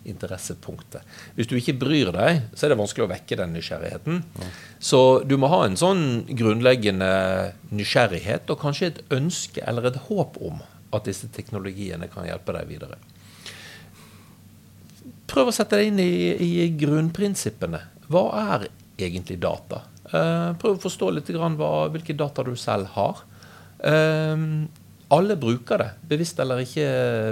interessepunktet. 0.06 1.02
Hvis 1.34 1.50
du 1.50 1.56
ikke 1.58 1.76
bryr 1.80 2.12
deg, 2.14 2.44
så 2.54 2.66
er 2.66 2.72
det 2.72 2.78
vanskelig 2.80 3.06
å 3.06 3.10
vekke 3.10 3.38
den 3.40 3.56
nysgjerrigheten. 3.56 4.22
Ja. 4.38 4.52
Så 4.78 5.00
du 5.26 5.36
må 5.40 5.50
ha 5.52 5.64
en 5.66 5.78
sånn 5.78 6.04
grunnleggende 6.30 7.10
nysgjerrighet 7.74 8.52
og 8.52 8.62
kanskje 8.62 8.92
et 8.92 9.02
ønske 9.16 9.64
eller 9.66 9.90
et 9.90 10.00
håp 10.06 10.38
om 10.38 10.62
at 10.94 11.08
disse 11.08 11.28
teknologiene 11.34 12.08
kan 12.12 12.28
hjelpe 12.28 12.54
deg 12.56 12.70
videre. 12.70 13.00
Prøv 15.26 15.50
å 15.50 15.54
sette 15.54 15.78
deg 15.78 15.90
inn 15.90 16.00
i, 16.02 16.12
i 16.38 16.70
grunnprinsippene. 16.78 17.82
Hva 18.06 18.24
er 18.54 18.68
egentlig 19.02 19.40
data? 19.42 19.82
Uh, 20.12 20.52
prøv 20.60 20.76
å 20.76 20.82
forstå 20.86 21.10
litt 21.14 21.30
hva, 21.34 21.70
hvilke 21.92 22.16
data 22.16 22.44
du 22.46 22.54
selv 22.58 22.92
har. 22.94 23.24
Uh, 23.80 24.66
alle 25.08 25.36
bruker 25.38 25.78
det, 25.78 25.90
bevisst 26.08 26.38
eller 26.42 26.62
ikke 26.62 26.86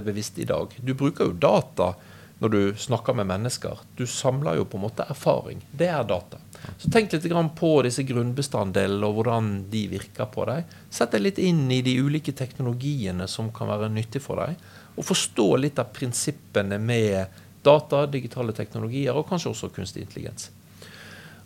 bevisst 0.06 0.38
i 0.38 0.46
dag. 0.46 0.74
Du 0.78 0.94
bruker 0.94 1.30
jo 1.30 1.38
data 1.38 1.94
når 2.38 2.50
du 2.52 2.74
snakker 2.78 3.14
med 3.14 3.26
mennesker. 3.26 3.78
Du 3.96 4.06
samler 4.06 4.58
jo 4.58 4.66
på 4.68 4.78
en 4.78 4.84
måte 4.84 5.06
erfaring. 5.10 5.62
Det 5.72 5.88
er 5.90 6.06
data. 6.06 6.38
Så 6.78 6.90
tenk 6.90 7.12
litt 7.12 7.26
på 7.58 7.70
disse 7.86 8.02
grunnbestanddelene 8.06 9.06
og 9.06 9.18
hvordan 9.18 9.50
de 9.70 9.84
virker 9.88 10.28
på 10.32 10.46
deg. 10.48 10.64
Sett 10.90 11.14
deg 11.14 11.24
litt 11.24 11.38
inn 11.38 11.66
i 11.72 11.82
de 11.84 11.96
ulike 12.00 12.32
teknologiene 12.32 13.28
som 13.28 13.52
kan 13.54 13.70
være 13.70 13.90
nyttig 13.92 14.22
for 14.22 14.42
deg. 14.42 14.58
Og 14.96 15.06
forstå 15.06 15.48
litt 15.62 15.78
av 15.78 15.92
prinsippene 15.94 16.78
med 16.78 17.40
data, 17.64 18.04
digitale 18.06 18.54
teknologier 18.56 19.16
og 19.16 19.28
kanskje 19.28 19.50
også 19.54 19.72
kunstig 19.74 20.04
intelligens. 20.04 20.50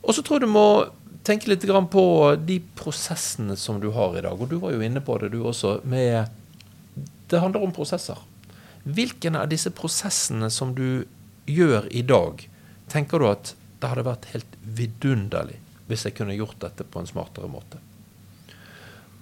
Og 0.03 0.15
så 0.15 0.23
tror 0.23 0.39
jeg 0.39 0.49
du 0.49 0.55
må 0.55 0.69
tenke 1.29 1.51
litt 1.51 1.67
på 1.93 2.05
de 2.41 2.59
prosessene 2.79 3.57
som 3.57 3.81
du 3.81 3.91
har 3.93 4.17
i 4.17 4.25
dag. 4.25 4.41
Og 4.41 4.49
du 4.49 4.57
var 4.63 4.73
jo 4.73 4.83
inne 4.85 5.03
på 5.05 5.19
det, 5.21 5.33
du 5.35 5.43
også. 5.45 5.81
med 5.85 6.27
Det 7.29 7.41
handler 7.41 7.63
om 7.63 7.73
prosesser. 7.73 8.19
Hvilken 8.89 9.37
av 9.37 9.49
disse 9.51 9.71
prosessene 9.71 10.49
som 10.51 10.75
du 10.75 11.05
gjør 11.49 11.89
i 11.93 12.03
dag, 12.03 12.47
tenker 12.89 13.21
du 13.21 13.29
at 13.29 13.55
det 13.81 13.91
hadde 13.91 14.07
vært 14.09 14.31
helt 14.33 14.57
vidunderlig 14.63 15.59
hvis 15.89 16.05
jeg 16.05 16.17
kunne 16.19 16.37
gjort 16.37 16.59
dette 16.61 16.85
på 16.85 17.01
en 17.01 17.09
smartere 17.09 17.49
måte? 17.49 17.81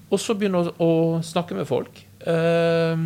Og 0.06 0.20
så 0.22 0.36
begynne 0.38 0.62
å, 0.78 0.90
snakke 1.26 1.56
med 1.58 1.66
folk. 1.66 1.98
Eh, 2.22 3.02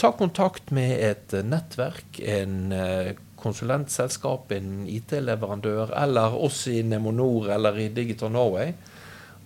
ta 0.00 0.10
kontakt 0.18 0.72
med 0.74 0.98
et 0.98 1.36
nettverk, 1.46 2.18
en 2.18 2.74
eh, 2.74 3.14
konsulentselskap, 3.44 4.50
en 4.56 4.88
IT-leverandør, 4.90 5.92
eller 6.02 6.34
oss 6.34 6.64
i 6.72 6.80
Nemonor 6.86 7.52
eller 7.54 7.78
i 7.78 7.90
Digital 7.94 8.32
Norway. 8.34 8.74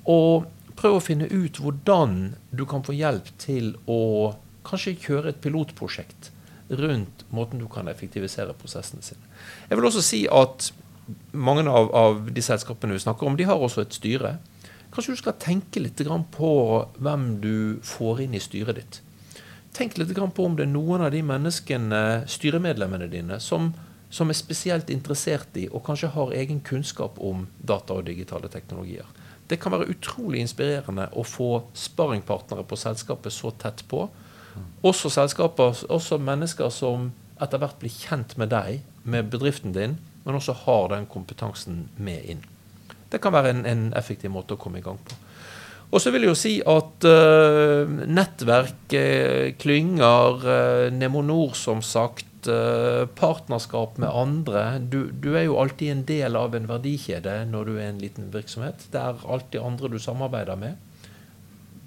Og 0.08 0.48
prøv 0.78 0.98
å 0.98 1.04
finne 1.04 1.28
ut 1.28 1.58
hvordan 1.60 2.34
du 2.54 2.64
kan 2.70 2.84
få 2.86 2.94
hjelp 2.96 3.30
til 3.42 3.74
å 3.90 4.34
kanskje 4.68 4.98
kjøre 5.02 5.32
et 5.32 5.40
pilotprosjekt 5.42 6.30
rundt 6.68 7.24
måten 7.32 7.60
du 7.62 7.66
kan 7.72 7.88
effektivisere 7.88 8.54
prosessene 8.58 9.02
sine. 9.04 9.24
Jeg 9.68 9.78
vil 9.78 9.88
også 9.88 10.04
si 10.04 10.22
at 10.28 10.70
mange 11.32 11.64
av, 11.64 11.90
av 11.96 12.26
de 12.34 12.44
selskapene 12.44 12.96
vi 12.96 13.02
snakker 13.02 13.26
om, 13.26 13.36
de 13.38 13.46
har 13.48 13.56
også 13.56 13.84
et 13.84 13.96
styre. 13.96 14.36
Kanskje 14.92 15.14
du 15.14 15.20
skal 15.22 15.38
tenke 15.40 15.80
litt 15.80 16.00
på 16.34 16.52
hvem 16.98 17.28
du 17.40 17.78
får 17.84 18.24
inn 18.26 18.36
i 18.36 18.42
styret 18.42 18.80
ditt. 18.80 19.00
Tenk 19.76 19.98
litt 19.98 20.12
på 20.16 20.44
om 20.44 20.56
det 20.56 20.66
er 20.66 20.72
noen 20.72 21.04
av 21.06 21.12
de 21.14 21.22
menneskene, 21.22 22.24
styremedlemmene 22.28 23.08
dine, 23.12 23.38
som, 23.40 23.72
som 24.10 24.30
er 24.30 24.38
spesielt 24.38 24.90
interessert 24.90 25.56
i 25.60 25.66
og 25.68 25.84
kanskje 25.86 26.12
har 26.14 26.34
egen 26.36 26.62
kunnskap 26.64 27.18
om 27.20 27.46
data 27.58 27.98
og 27.98 28.06
digitale 28.08 28.48
teknologier. 28.48 29.06
Det 29.48 29.60
kan 29.60 29.72
være 29.72 29.88
utrolig 29.92 30.40
inspirerende 30.44 31.08
å 31.16 31.24
få 31.24 31.50
sparringpartnere 31.76 32.64
på 32.68 32.76
selskapet 32.76 33.32
så 33.32 33.52
tett 33.60 33.84
på 33.88 34.06
også 34.82 35.10
selskaper, 35.12 35.84
også 35.88 36.18
mennesker 36.22 36.70
som 36.74 37.10
etter 37.42 37.60
hvert 37.62 37.78
blir 37.80 37.94
kjent 37.94 38.36
med 38.40 38.50
deg, 38.52 38.82
med 39.04 39.30
bedriften 39.32 39.74
din, 39.76 39.98
men 40.24 40.38
også 40.38 40.54
har 40.64 40.90
den 40.92 41.06
kompetansen 41.10 41.86
med 41.96 42.24
inn. 42.32 42.42
Det 43.08 43.20
kan 43.22 43.32
være 43.32 43.54
en, 43.54 43.64
en 43.66 43.88
effektiv 43.96 44.32
måte 44.34 44.56
å 44.56 44.60
komme 44.60 44.80
i 44.80 44.84
gang 44.84 44.98
på. 45.00 45.16
Og 45.88 46.02
så 46.04 46.10
vil 46.12 46.26
jeg 46.26 46.34
jo 46.34 46.36
si 46.36 46.54
at 46.68 47.06
uh, 47.08 47.88
nettverk, 47.88 48.82
uh, 48.92 49.54
klynger, 49.56 50.42
uh, 50.44 50.88
Nemonor 50.92 51.54
som 51.56 51.80
sagt, 51.80 52.27
partnerskap 53.18 53.96
med 53.98 54.14
andre 54.14 54.60
du, 54.78 55.10
du, 55.10 55.32
er 55.34 55.48
jo 55.48 55.56
alltid 55.58 55.90
en 55.90 56.04
del 56.06 56.36
av 56.38 56.54
en 56.54 56.68
verdikjede 56.70 57.32
når 57.50 57.66
du 57.66 57.72
er 57.78 57.88
en 57.88 57.98
liten 58.02 58.28
virksomhet. 58.34 58.86
Det 58.92 59.00
er 59.00 59.26
alltid 59.26 59.64
andre 59.64 59.90
du 59.90 59.98
samarbeider 59.98 60.60
med. 60.60 60.76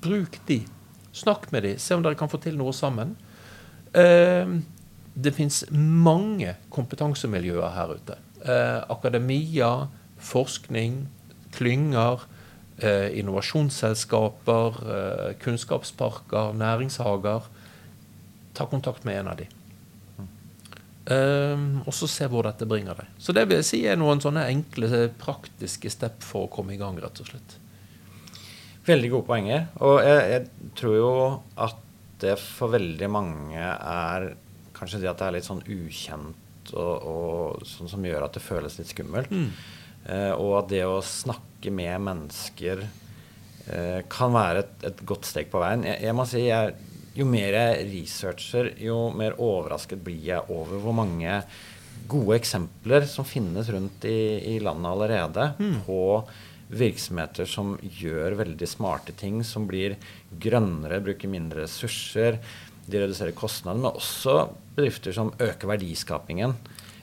Bruk 0.03 0.35
de. 0.49 0.59
Snakk 1.15 1.47
med 1.51 1.63
de. 1.63 1.75
se 1.79 1.95
om 1.95 2.03
dere 2.03 2.19
kan 2.19 2.31
få 2.31 2.41
til 2.43 2.57
noe 2.59 2.73
sammen. 2.75 3.15
Eh, 3.93 4.59
det 5.13 5.33
fins 5.35 5.63
mange 5.71 6.55
kompetansemiljøer 6.71 7.73
her 7.75 7.95
ute. 7.99 8.17
Eh, 8.41 8.81
akademia, 8.89 9.87
forskning, 10.17 11.07
klynger, 11.51 12.23
eh, 12.79 13.19
innovasjonsselskaper, 13.19 14.67
eh, 14.95 15.33
kunnskapsparker, 15.43 16.53
næringshager. 16.53 17.41
Ta 18.53 18.65
kontakt 18.65 19.05
med 19.05 19.19
en 19.19 19.27
av 19.27 19.37
dem. 19.37 19.61
Um, 21.12 21.82
og 21.84 21.95
så 21.97 22.08
se 22.08 22.28
hvor 22.30 22.45
dette 22.45 22.67
bringer 22.69 23.02
deg. 23.02 23.10
Så 23.19 23.34
det 23.36 23.47
vil 23.50 23.60
jeg 23.60 23.67
si 23.67 23.80
er 23.89 23.97
noen 24.00 24.21
sånne 24.24 24.45
enkle, 24.52 25.08
praktiske 25.19 25.91
step 25.91 26.21
for 26.24 26.45
å 26.45 26.52
komme 26.54 26.76
i 26.76 26.80
gang, 26.80 27.00
rett 27.02 27.24
og 27.24 27.32
slett. 27.32 27.58
Veldig 28.88 29.10
gode 29.13 29.28
poenger. 29.28 29.65
Og 29.84 29.97
jeg, 30.06 30.21
jeg, 30.32 30.69
tror 30.78 30.95
jo 30.97 31.12
at 31.65 31.82
det 32.21 32.38
for 32.41 32.74
veldig 32.74 33.10
mange 33.10 33.60
er 33.62 34.32
kanskje 34.78 35.02
det 35.02 35.10
at 35.10 35.19
det 35.19 35.28
er 35.28 35.36
litt 35.38 35.47
sånn 35.47 35.63
ukjent 35.65 36.71
og, 36.78 36.95
og 37.12 37.65
sånn 37.67 37.89
som 37.89 38.06
gjør 38.06 38.28
at 38.28 38.38
det 38.38 38.45
føles 38.45 38.78
litt 38.80 38.91
skummelt. 38.93 39.34
Mm. 39.34 39.50
Eh, 40.06 40.32
og 40.34 40.62
at 40.62 40.71
det 40.71 40.84
å 40.88 41.02
snakke 41.06 41.74
med 41.74 42.02
mennesker 42.08 42.86
eh, 42.86 44.00
kan 44.10 44.34
være 44.34 44.63
et, 44.63 44.74
et, 44.89 45.04
godt 45.08 45.30
steg 45.30 45.52
på 45.52 45.62
veien. 45.62 45.86
Jeg, 45.86 46.02
jeg 46.08 46.17
må 46.17 46.26
si 46.30 46.45
jeg, 46.47 46.78
jo 47.17 47.28
mer 47.28 47.58
jeg 47.58 47.86
researcher, 47.89 48.71
jo 48.80 49.10
mer 49.15 49.36
overrasket 49.41 50.04
blir 50.04 50.21
jeg 50.32 50.52
over 50.54 50.80
hvor 50.84 50.95
mange 50.95 51.41
gode 52.12 52.38
eksempler 52.39 53.06
som 53.10 53.28
finnes 53.28 53.69
rundt 53.71 54.06
i, 54.10 54.56
i 54.56 54.60
landet 54.63 54.91
allerede 54.91 55.52
mm. 55.60 55.76
på 55.86 56.02
virksomheter 56.71 57.47
som 57.50 57.74
gjør 57.82 58.38
veldig 58.39 58.67
smarte 58.69 59.15
ting, 59.17 59.41
som 59.43 59.67
blir 59.67 59.97
grønnere, 60.32 61.02
bruker 61.04 61.32
mindre 61.32 61.65
ressurser. 61.65 62.39
De 62.88 63.02
reduserer 63.02 63.36
kostnader, 63.36 63.82
men 63.82 63.91
også 63.91 64.38
bedrifter 64.76 65.15
som 65.15 65.34
øker 65.36 65.69
verdiskapingen 65.74 66.56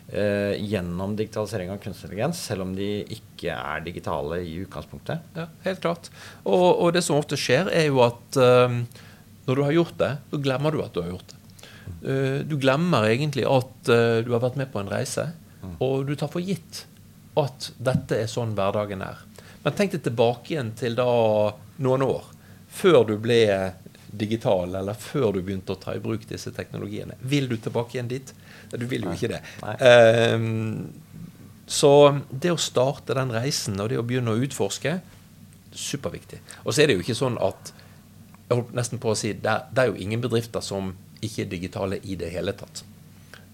eh, 0.09 0.57
gjennom 0.57 1.15
digitalisering 1.19 1.73
av 1.73 1.83
kunstig 1.83 2.09
intelligens, 2.09 2.41
selv 2.49 2.65
om 2.65 2.73
de 2.77 2.89
ikke 3.19 3.53
er 3.55 3.85
digitale 3.85 4.41
i 4.47 4.57
utgangspunktet. 4.65 5.29
Ja, 5.37 5.51
helt 5.67 5.85
klart. 5.85 6.09
Og, 6.45 6.71
og 6.73 6.97
det 6.97 7.05
som 7.05 7.21
ofte 7.21 7.39
skjer, 7.41 7.69
er 7.69 7.91
jo 7.91 8.01
at 8.07 8.41
uh, 8.41 8.81
når 9.49 9.59
du 9.59 9.65
har 9.65 9.77
gjort 9.79 9.99
det, 10.01 10.13
så 10.31 10.41
glemmer 10.45 10.75
du 10.75 10.83
at 10.85 10.95
du 10.95 11.03
har 11.03 11.11
gjort 11.15 11.33
det. 11.33 11.37
Uh, 12.05 12.39
du 12.47 12.55
glemmer 12.61 13.09
egentlig 13.09 13.47
at 13.49 13.91
uh, 13.91 14.21
du 14.25 14.31
har 14.35 14.45
vært 14.45 14.61
med 14.61 14.71
på 14.73 14.83
en 14.83 14.93
reise, 14.93 15.31
mm. 15.63 15.79
og 15.85 16.07
du 16.09 16.15
tar 16.19 16.31
for 16.33 16.45
gitt 16.45 16.85
at 17.39 17.71
dette 17.81 18.19
er 18.19 18.31
sånn 18.31 18.55
hverdagen 18.59 19.03
er. 19.05 19.25
Men 19.65 19.77
tenk 19.77 19.95
deg 19.95 20.05
tilbake 20.07 20.55
igjen 20.55 20.73
til 20.79 20.97
da 20.99 21.09
noen 21.85 22.05
år. 22.07 22.29
Før 22.79 23.03
du 23.09 23.17
ble 23.21 23.43
digital, 24.09 24.75
eller 24.75 24.97
før 24.99 25.33
du 25.37 25.43
begynte 25.43 25.75
å 25.75 25.81
ta 25.81 25.95
i 25.97 26.03
bruk 26.03 26.25
disse 26.29 26.53
teknologiene. 26.57 27.19
Vil 27.21 27.49
du 27.51 27.57
tilbake 27.61 27.97
igjen 27.97 28.11
dit? 28.11 28.33
Du 28.73 28.87
vil 28.89 29.05
jo 29.05 29.13
ikke 29.15 29.31
det. 29.35 29.43
Um, 29.61 30.89
så 31.69 31.93
det 32.31 32.55
å 32.55 32.61
starte 32.61 33.17
den 33.19 33.33
reisen 33.35 33.77
og 33.81 33.91
det 33.93 34.01
å 34.01 34.07
begynne 34.07 34.33
å 34.33 34.41
utforske, 34.41 34.99
superviktig. 35.77 36.41
Og 36.65 36.73
så 36.73 36.83
er 36.83 36.89
det 36.89 36.99
jo 36.99 37.05
ikke 37.05 37.19
sånn 37.19 37.37
at 37.45 37.73
jeg 38.49 38.57
holdt 38.57 38.77
nesten 38.77 39.01
på 39.03 39.13
å 39.13 39.19
si, 39.19 39.35
det 39.37 39.57
det 39.75 39.83
er 39.83 39.91
jo 39.91 40.01
ingen 40.01 40.23
bedrifter 40.25 40.65
som 40.65 40.95
ikke 41.21 41.45
er 41.45 41.51
digitale 41.51 41.99
i 42.03 42.17
det 42.19 42.31
hele 42.33 42.55
tatt. 42.57 42.85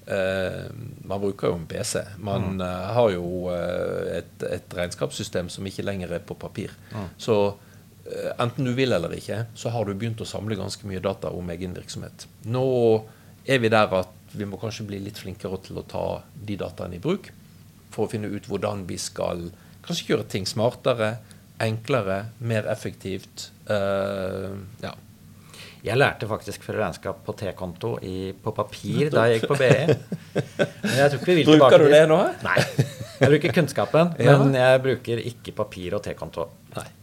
Uh, 0.04 0.68
man 1.08 1.20
bruker 1.22 1.48
jo 1.48 1.56
en 1.56 1.68
PC. 1.68 2.02
Man 2.20 2.60
uh, 2.60 2.92
har 2.92 3.10
jo 3.14 3.24
uh, 3.48 4.04
et, 4.12 4.34
et, 4.44 4.76
regnskapssystem 4.76 5.48
som 5.48 5.64
ikke 5.66 5.86
lenger 5.86 6.12
er 6.12 6.26
på 6.26 6.36
papir. 6.36 6.74
Mm. 6.92 7.08
Så 7.16 7.38
enten 8.36 8.66
du 8.68 8.74
vil 8.76 8.92
eller 8.92 9.14
ikke, 9.16 9.46
så 9.56 9.70
har 9.72 9.86
du 9.88 9.94
begynt 9.96 10.20
å 10.20 10.28
samle 10.28 10.58
ganske 10.60 10.84
mye 10.84 11.00
data 11.00 11.30
om 11.32 11.48
egen 11.54 11.72
virksomhet. 11.72 12.26
Nå 12.52 12.66
er 13.48 13.62
vi 13.62 13.70
der 13.72 13.88
at 13.96 14.34
vi 14.36 14.44
må 14.44 14.58
kanskje 14.60 14.84
bli 14.90 14.98
litt 15.00 15.22
flinkere 15.22 15.56
til 15.64 15.80
å 15.80 15.86
ta 15.88 16.04
de 16.36 16.58
dataene 16.60 16.98
i 16.98 17.00
bruk 17.00 17.30
for 17.94 18.04
å 18.04 18.12
finne 18.12 18.28
ut 18.28 18.44
hvordan 18.50 18.84
vi 18.90 18.98
skal 19.00 19.46
kanskje 19.86 20.10
gjøre 20.10 20.28
ting 20.34 20.44
smartere, 20.48 21.14
enklere, 21.62 22.24
mer 22.38 22.66
effektivt. 22.72 23.50
Uh, 23.70 24.54
ja. 24.82 24.94
Jeg 25.84 26.00
lærte 26.00 26.24
faktisk 26.28 26.62
fra 26.64 26.78
regnskap 26.78 27.18
på 27.26 27.34
T-konto 27.36 27.98
på 28.42 28.52
papir 28.56 29.10
da 29.14 29.26
jeg 29.28 29.42
gikk 29.42 29.50
på 29.52 29.58
BI. 29.60 31.42
Bruker 31.44 31.84
du 31.84 31.90
det 31.92 32.06
nå? 32.08 32.20
Nei. 32.46 32.58
Jeg 33.20 33.30
bruker 33.30 33.52
kunnskapen, 33.54 34.14
ja. 34.26 34.34
men 34.40 34.56
jeg 34.58 34.80
bruker 34.84 35.20
ikke 35.30 35.54
papir 35.56 35.94
og 35.96 36.02
T-konto. 36.04 36.48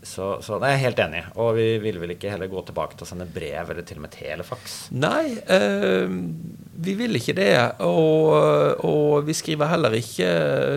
Så, 0.03 0.33
så 0.43 0.57
nei, 0.59 0.73
jeg 0.73 0.79
er 0.79 0.83
helt 0.83 1.01
enig. 1.05 1.21
Og 1.39 1.53
vi 1.55 1.67
ville 1.83 2.01
vel 2.01 2.15
ikke 2.17 2.33
heller 2.33 2.49
gå 2.51 2.63
tilbake 2.67 2.97
til 2.97 3.05
å 3.05 3.09
sende 3.13 3.27
brev 3.31 3.71
eller 3.71 3.85
til 3.87 4.01
og 4.01 4.05
med 4.05 4.15
telefaks? 4.17 4.77
Nei, 4.97 5.37
øh, 5.55 6.17
vi 6.83 6.95
vil 6.99 7.15
ikke 7.21 7.37
det. 7.37 7.53
Og, 7.87 8.33
og, 8.83 9.21
vi 9.27 9.37
skriver 9.37 9.71
heller 9.71 9.95
ikke 9.95 10.31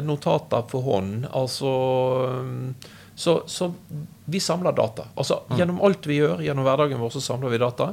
notater 0.07 0.69
for 0.71 0.87
hånd. 0.87 1.25
Altså 1.33 1.73
så, 3.15 3.43
så 3.47 3.71
vi 4.25 4.41
samler 4.41 4.73
data. 4.73 5.07
Altså 5.15 5.43
mm. 5.49 5.57
Gjennom 5.59 5.81
alt 5.87 6.07
vi 6.07 6.19
gjør 6.19 6.43
gjennom 6.43 6.67
hverdagen 6.67 7.01
vår, 7.01 7.15
så 7.15 7.23
samler 7.23 7.55
vi 7.55 7.63
data. 7.63 7.93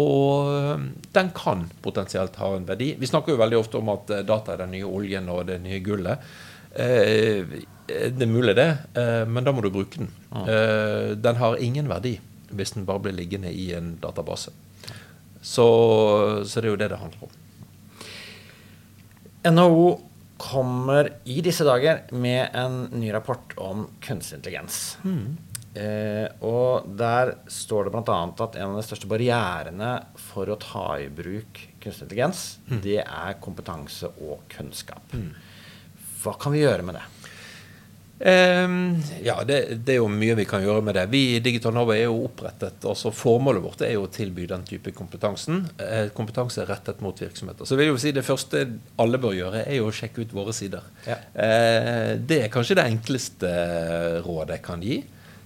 Og 0.00 0.80
den 1.12 1.32
kan 1.34 1.64
potensielt 1.82 2.36
ha 2.38 2.52
en 2.56 2.68
verdi. 2.68 2.92
Vi 3.00 3.08
snakker 3.10 3.34
jo 3.34 3.40
veldig 3.40 3.58
ofte 3.58 3.80
om 3.80 3.90
at 3.90 4.12
eh, 4.14 4.24
data 4.26 4.54
er 4.54 4.64
den 4.64 4.74
nye 4.76 4.86
oljen 4.86 5.28
og 5.32 5.46
det 5.48 5.58
nye 5.64 5.80
gullet. 5.84 6.30
Eh, 6.70 7.42
det 7.90 8.22
er 8.22 8.30
mulig, 8.30 8.54
det, 8.54 8.68
eh, 8.94 9.24
men 9.26 9.44
da 9.44 9.52
må 9.52 9.64
du 9.64 9.70
bruke 9.74 9.98
den. 9.98 10.10
Mm. 10.30 10.44
Eh, 10.46 11.08
den 11.18 11.40
har 11.40 11.58
ingen 11.58 11.90
verdi 11.90 12.18
hvis 12.50 12.74
den 12.74 12.86
bare 12.86 13.02
blir 13.02 13.14
liggende 13.14 13.50
i 13.50 13.70
en 13.74 13.96
database. 14.02 14.50
Så, 15.40 15.66
så 16.44 16.60
det 16.60 16.68
er 16.68 16.72
jo 16.72 16.78
det 16.78 16.90
det 16.92 17.00
handler 17.00 17.26
om. 17.26 17.36
NHO 19.50 19.84
kommer 20.40 21.12
i 21.28 21.40
disse 21.44 21.66
dager 21.66 22.06
med 22.16 22.56
en 22.56 22.82
ny 22.96 23.12
rapport 23.12 23.52
om 23.60 23.86
kunstig 24.00 24.40
intelligens. 24.40 24.98
Mm. 25.04 25.36
Eh, 25.70 26.26
og 26.42 26.88
der 26.98 27.36
står 27.50 27.86
det 27.86 27.92
bl.a. 27.94 28.16
at 28.26 28.56
en 28.58 28.72
av 28.72 28.80
de 28.80 28.86
største 28.86 29.10
barrierene 29.10 29.92
for 30.18 30.50
å 30.50 30.58
ta 30.58 30.86
i 30.98 31.06
bruk 31.12 31.60
kunstig 31.82 32.08
intelligens, 32.08 32.44
mm. 32.66 32.80
det 32.86 32.98
er 33.04 33.38
kompetanse 33.44 34.10
og 34.24 34.42
kunnskap. 34.50 35.14
Mm. 35.14 35.30
Hva 36.20 36.34
kan 36.40 36.56
vi 36.56 36.64
gjøre 36.64 36.84
med 36.88 36.98
det? 36.98 37.04
Um, 38.20 38.98
ja, 39.24 39.38
det, 39.48 39.78
det, 39.80 39.94
er 39.94 40.02
jo 40.02 40.08
mye 40.12 40.34
vi 40.36 40.44
kan 40.48 40.60
gjøre 40.60 40.82
med 40.84 40.98
det. 40.98 41.06
Vi 41.08 41.22
i 41.38 41.40
Digital 41.40 41.72
Nova 41.72 41.94
er 41.96 42.04
jo 42.04 42.26
opprettet. 42.26 42.84
altså 42.84 43.12
Formålet 43.16 43.64
vårt 43.64 43.84
er 43.86 43.94
jo 43.94 44.04
å 44.04 44.10
tilby 44.12 44.44
den 44.50 44.66
type 44.68 44.92
kompetansen. 44.92 45.62
Eh, 45.80 46.10
kompetanse 46.12 46.66
rettet 46.68 47.00
mot 47.00 47.16
virksomheter. 47.16 47.64
Så 47.64 47.78
vil 47.78 47.88
jeg 47.88 47.94
jo 47.94 48.02
si 48.02 48.12
Det 48.12 48.26
første 48.26 48.66
alle 49.00 49.20
bør 49.22 49.38
gjøre, 49.38 49.64
er 49.64 49.80
jo 49.80 49.88
å 49.88 49.94
sjekke 49.94 50.26
ut 50.26 50.36
våre 50.36 50.52
sider. 50.56 50.84
Ja. 51.08 51.16
Eh, 51.32 52.12
det 52.20 52.42
er 52.44 52.52
kanskje 52.52 52.76
det 52.76 52.86
enkleste 52.92 53.54
rådet 54.26 54.58
jeg 54.58 54.66
kan 54.68 54.84
gi. 54.84 55.00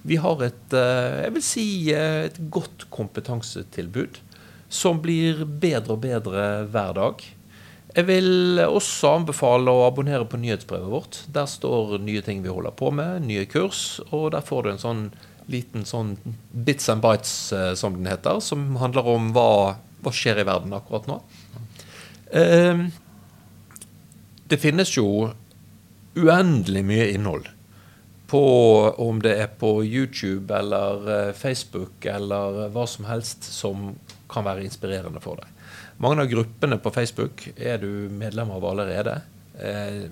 Vi 0.05 0.19
har 0.21 0.43
et, 0.43 0.73
eh, 0.75 1.23
jeg 1.23 1.33
vil 1.33 1.43
si, 1.43 1.67
eh, 1.93 2.25
et 2.27 2.37
godt 2.51 2.89
kompetansetilbud 2.91 4.19
som 4.69 4.99
blir 5.01 5.45
bedre 5.45 5.95
og 5.95 6.01
bedre 6.01 6.67
hver 6.67 6.93
dag. 6.93 7.23
Jeg 7.95 8.09
vil 8.09 8.59
også 8.59 9.13
anbefale 9.21 9.71
å 9.71 9.85
abonnere 9.85 10.25
på 10.27 10.39
nyhetsbrevet 10.41 10.91
vårt. 10.91 11.21
Der 11.31 11.47
står 11.47 11.95
nye 12.03 12.23
ting 12.25 12.41
vi 12.43 12.51
holder 12.51 12.75
på 12.75 12.89
med, 12.91 13.23
nye 13.23 13.45
kurs, 13.47 14.01
og 14.09 14.33
der 14.35 14.43
får 14.43 14.65
du 14.65 14.71
en 14.73 14.83
sånn 14.83 15.05
liten 15.51 15.85
sånn 15.87 16.15
bits 16.51 16.89
and 16.89 17.03
bites, 17.05 17.53
eh, 17.53 17.73
som 17.77 17.95
den 17.95 18.09
heter, 18.09 18.41
som 18.41 18.75
handler 18.81 19.07
om 19.07 19.31
hva, 19.35 19.77
hva 20.03 20.13
skjer 20.13 20.41
i 20.41 20.47
verden 20.47 20.73
akkurat 20.75 21.07
nå. 21.07 21.19
Eh, 22.35 22.85
det 24.49 24.61
finnes 24.61 24.91
jo 24.97 25.07
uendelig 26.15 26.83
mye 26.85 27.11
innhold 27.13 27.51
på 28.27 28.41
om 29.05 29.21
det 29.21 29.35
er 29.39 29.51
på 29.59 29.77
YouTube 29.85 30.53
eller 30.55 31.09
eh, 31.13 31.33
Facebook 31.37 32.07
eller 32.09 32.65
hva 32.73 32.87
som 32.89 33.07
helst 33.07 33.45
som 33.45 33.93
kan 34.31 34.47
være 34.47 34.65
inspirerende 34.65 35.21
for 35.23 35.39
deg. 35.39 35.54
Mange 36.03 36.25
av 36.25 36.31
gruppene 36.31 36.77
på 36.81 36.91
Facebook 36.91 37.45
er 37.55 37.79
du 37.79 37.89
medlem 38.11 38.49
av 38.51 38.65
allerede. 38.67 39.19
Eh, 39.55 40.07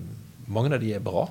mange 0.48 0.72
av 0.72 0.80
de 0.80 0.94
er 0.96 1.02
bra. 1.04 1.26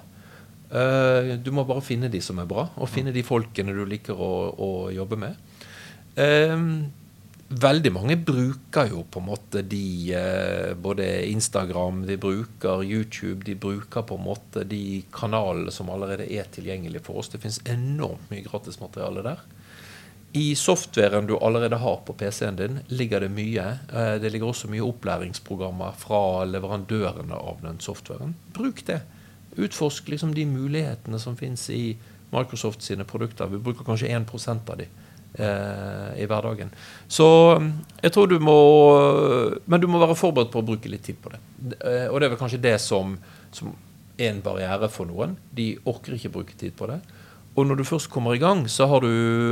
Eh, 0.74 1.36
du 1.42 1.52
må 1.54 1.66
bare 1.70 1.86
finne 1.86 2.10
de 2.10 2.22
som 2.22 2.40
er 2.42 2.50
bra, 2.50 2.68
og 2.78 2.90
finne 2.90 3.14
de 3.14 3.26
folkene 3.26 3.74
du 3.74 3.84
liker 3.90 4.18
å, 4.18 4.34
å 4.54 4.70
jobbe 4.94 5.18
med. 5.22 5.40
Eh, 6.18 6.54
veldig 7.54 7.92
mange 7.94 8.18
bruker 8.18 8.90
jo 8.90 9.04
på 9.10 9.22
en 9.22 9.28
måte 9.32 9.64
de 9.66 9.86
eh, 10.14 10.74
Både 10.78 11.08
Instagram, 11.30 12.04
de 12.10 12.18
bruker 12.22 12.86
YouTube, 12.86 13.42
de 13.46 13.58
bruker 13.58 14.06
på 14.06 14.18
en 14.18 14.26
måte 14.26 14.66
de 14.70 15.04
kanalene 15.14 15.74
som 15.74 15.90
allerede 15.94 16.30
er 16.30 16.50
tilgjengelige 16.54 17.06
for 17.06 17.22
oss. 17.22 17.34
Det 17.34 17.42
finnes 17.42 17.62
enormt 17.70 18.30
mye 18.34 18.46
gratismateriale 18.46 19.26
der. 19.26 19.44
I 20.36 20.56
softwaren 20.56 21.28
du 21.30 21.38
allerede 21.38 21.78
har 21.78 22.00
på 22.06 22.14
PC-en 22.14 22.56
din, 22.56 22.80
ligger 22.88 23.22
det 23.22 23.30
mye. 23.30 23.66
Eh, 23.94 24.16
det 24.22 24.32
ligger 24.34 24.50
også 24.50 24.70
mye 24.72 24.82
opplæringsprogrammer 24.82 25.94
fra 25.98 26.42
leverandørene 26.50 27.38
av 27.38 27.62
den 27.62 27.78
softwaren. 27.80 28.34
Bruk 28.56 28.82
det. 28.88 29.04
Utforsk 29.54 30.10
liksom 30.10 30.34
de 30.34 30.48
mulighetene 30.50 31.20
som 31.22 31.38
finnes 31.38 31.68
i 31.70 31.94
Microsoft 32.34 32.82
sine 32.82 33.06
produkter. 33.06 33.52
Vi 33.52 33.62
bruker 33.62 33.86
kanskje 33.86 34.10
1% 34.10 34.74
av 34.74 34.82
de 34.82 34.90
eh, 35.38 36.10
i 36.24 36.26
hverdagen. 36.26 36.74
Så 37.08 37.30
mm, 37.62 37.72
jeg 38.02 38.18
tror 38.18 38.34
du 38.34 38.40
må 38.42 38.60
Men 39.66 39.82
du 39.82 39.86
må 39.88 40.02
være 40.02 40.18
forberedt 40.18 40.50
på 40.54 40.64
å 40.64 40.66
bruke 40.66 40.90
litt 40.90 41.06
tid 41.06 41.22
på 41.22 41.30
det. 41.30 41.44
Eh, 41.78 42.08
og 42.10 42.18
det 42.18 42.26
er 42.26 42.34
vel 42.34 42.42
kanskje 42.42 42.66
det 42.66 42.80
som, 42.82 43.20
som 43.54 43.70
er 44.18 44.34
en 44.34 44.42
barriere 44.42 44.90
for 44.90 45.06
noen. 45.06 45.38
De 45.54 45.76
orker 45.86 46.18
ikke 46.18 46.34
bruke 46.40 46.58
tid 46.58 46.74
på 46.74 46.90
det. 46.90 47.04
Og 47.54 47.68
når 47.70 47.78
du 47.78 47.84
først 47.86 48.10
kommer 48.10 48.34
i 48.34 48.42
gang, 48.42 48.64
så 48.72 48.88
har 48.90 49.04
du 49.04 49.10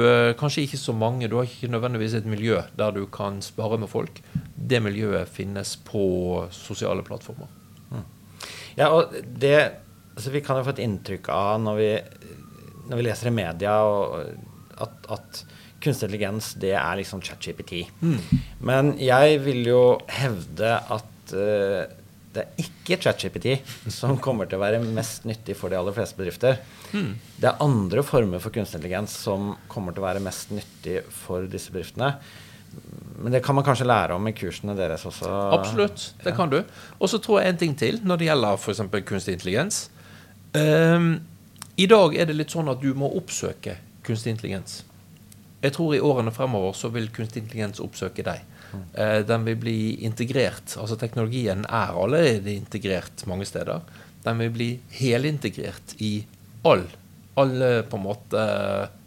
eh, 0.07 0.31
kanskje 0.37 0.65
ikke 0.65 0.79
så 0.81 0.93
mange 0.97 1.29
Du 1.29 1.35
har 1.37 1.45
ikke 1.45 1.69
nødvendigvis 1.69 2.15
et 2.17 2.25
miljø 2.25 2.57
der 2.77 2.95
du 2.95 3.05
kan 3.05 3.41
spare 3.45 3.77
med 3.77 3.91
folk. 3.91 4.23
Det 4.55 4.81
miljøet 4.81 5.29
finnes 5.29 5.75
på 5.85 6.47
sosiale 6.55 7.05
plattformer. 7.05 7.51
Mm. 7.91 8.07
Ja, 8.77 8.89
og 8.89 9.13
det 9.21 9.55
altså 10.15 10.33
Vi 10.33 10.41
kan 10.41 10.57
jo 10.57 10.65
få 10.65 10.73
et 10.75 10.83
inntrykk 10.83 11.29
av 11.31 11.61
når 11.61 11.77
vi, 11.77 11.91
når 12.89 12.99
vi 12.99 13.05
leser 13.05 13.29
i 13.29 13.35
media 13.35 13.77
at, 14.81 14.97
at 15.13 15.43
kunstig 15.81 16.09
intelligens 16.09 16.51
det 16.61 16.73
er 16.77 16.99
liksom 16.99 17.21
ChatGPT. 17.25 17.85
Mm. 18.01 18.19
Men 18.65 18.93
jeg 19.01 19.39
vil 19.45 19.63
jo 19.69 19.83
hevde 20.09 20.75
at 20.77 21.33
uh, 21.33 22.00
det 22.31 22.43
er 22.43 22.61
ikke 22.63 22.97
ChatGPT 23.03 23.47
som 23.91 24.15
kommer 24.23 24.47
til 24.47 24.59
å 24.59 24.63
være 24.63 24.79
mest 24.83 25.25
nyttig 25.27 25.55
for 25.59 25.71
de 25.71 25.79
aller 25.79 25.95
fleste 25.95 26.19
bedrifter. 26.19 26.61
Mm. 26.95 27.11
Det 27.35 27.49
er 27.49 27.63
andre 27.63 28.03
former 28.07 28.39
for 28.43 28.55
kunstig 28.55 28.79
intelligens 28.79 29.15
som 29.25 29.51
kommer 29.71 29.95
til 29.95 30.03
å 30.03 30.07
være 30.07 30.23
mest 30.23 30.53
nyttig 30.55 31.01
for 31.11 31.49
disse 31.51 31.73
bedriftene. 31.73 32.13
Men 33.21 33.35
det 33.35 33.41
kan 33.43 33.55
man 33.55 33.65
kanskje 33.67 33.89
lære 33.89 34.15
om 34.15 34.27
i 34.29 34.33
kursene 34.35 34.75
deres 34.77 35.03
også? 35.05 35.27
Absolutt, 35.57 36.05
det 36.23 36.31
ja. 36.31 36.35
kan 36.37 36.53
du. 36.53 36.61
Og 36.99 37.11
så 37.11 37.19
tror 37.21 37.41
jeg 37.41 37.51
en 37.51 37.59
ting 37.65 37.75
til 37.77 37.99
når 38.07 38.21
det 38.21 38.29
gjelder 38.29 38.61
f.eks. 38.61 38.81
kunstig 39.09 39.35
intelligens. 39.35 39.81
Um, 40.55 41.11
I 41.75 41.87
dag 41.91 42.15
er 42.15 42.31
det 42.31 42.37
litt 42.37 42.55
sånn 42.55 42.71
at 42.71 42.81
du 42.81 42.93
må 42.97 43.11
oppsøke 43.19 43.75
kunstig 44.07 44.33
intelligens. 44.37 44.81
Jeg 45.61 45.75
tror 45.75 45.93
i 45.93 46.01
årene 46.01 46.33
fremover 46.33 46.73
så 46.77 46.89
vil 46.95 47.11
kunstig 47.13 47.43
intelligens 47.43 47.83
oppsøke 47.83 48.23
deg. 48.25 48.47
Uh, 48.71 49.19
den 49.27 49.45
vil 49.47 49.59
bli 49.59 49.79
integrert. 50.07 50.77
Altså 50.79 50.97
teknologien 50.99 51.65
er 51.67 51.93
allerede 51.97 52.55
integrert 52.55 53.25
mange 53.29 53.47
steder. 53.49 53.83
Den 54.23 54.41
vil 54.43 54.55
bli 54.55 54.71
helintegrert 54.99 55.95
i 55.99 56.13
all, 56.67 56.85
alle 57.41 57.71
på 57.89 57.97
en 57.97 58.05
måte 58.05 58.47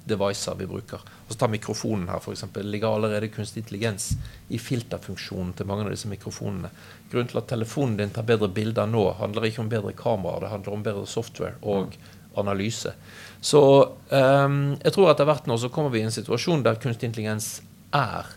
devicer 0.04 0.56
vi 0.58 0.66
bruker. 0.68 1.00
Og 1.24 1.32
så 1.32 1.38
ta 1.40 1.48
mikrofonen 1.48 2.10
her, 2.12 2.20
f.eks. 2.20 2.44
Ligger 2.60 2.96
allerede 2.98 3.30
kunstig 3.32 3.62
intelligens 3.62 4.10
i 4.52 4.58
filterfunksjonen 4.60 5.54
til 5.56 5.68
mange 5.68 5.86
av 5.86 5.94
disse 5.94 6.10
mikrofonene. 6.10 6.70
Grunnen 7.12 7.30
til 7.30 7.40
at 7.40 7.48
telefonen 7.48 7.96
din 8.00 8.12
tar 8.12 8.26
bedre 8.28 8.50
bilder 8.52 8.90
nå, 8.90 9.06
handler 9.20 9.48
ikke 9.48 9.62
om 9.64 9.72
bedre 9.72 9.94
kamera, 9.96 10.42
det 10.42 10.52
handler 10.52 10.76
om 10.76 10.84
bedre 10.84 11.06
software 11.08 11.56
og 11.62 11.96
analyse. 12.40 12.92
Så 13.40 13.62
um, 14.10 14.58
jeg 14.82 14.94
tror 14.96 15.12
etter 15.12 15.28
hvert 15.28 15.48
nå 15.48 15.56
så 15.60 15.70
kommer 15.72 15.94
vi 15.94 16.02
i 16.02 16.08
en 16.08 16.14
situasjon 16.14 16.64
der 16.66 16.80
kunstig 16.82 17.08
intelligens 17.08 17.56
er 17.94 18.28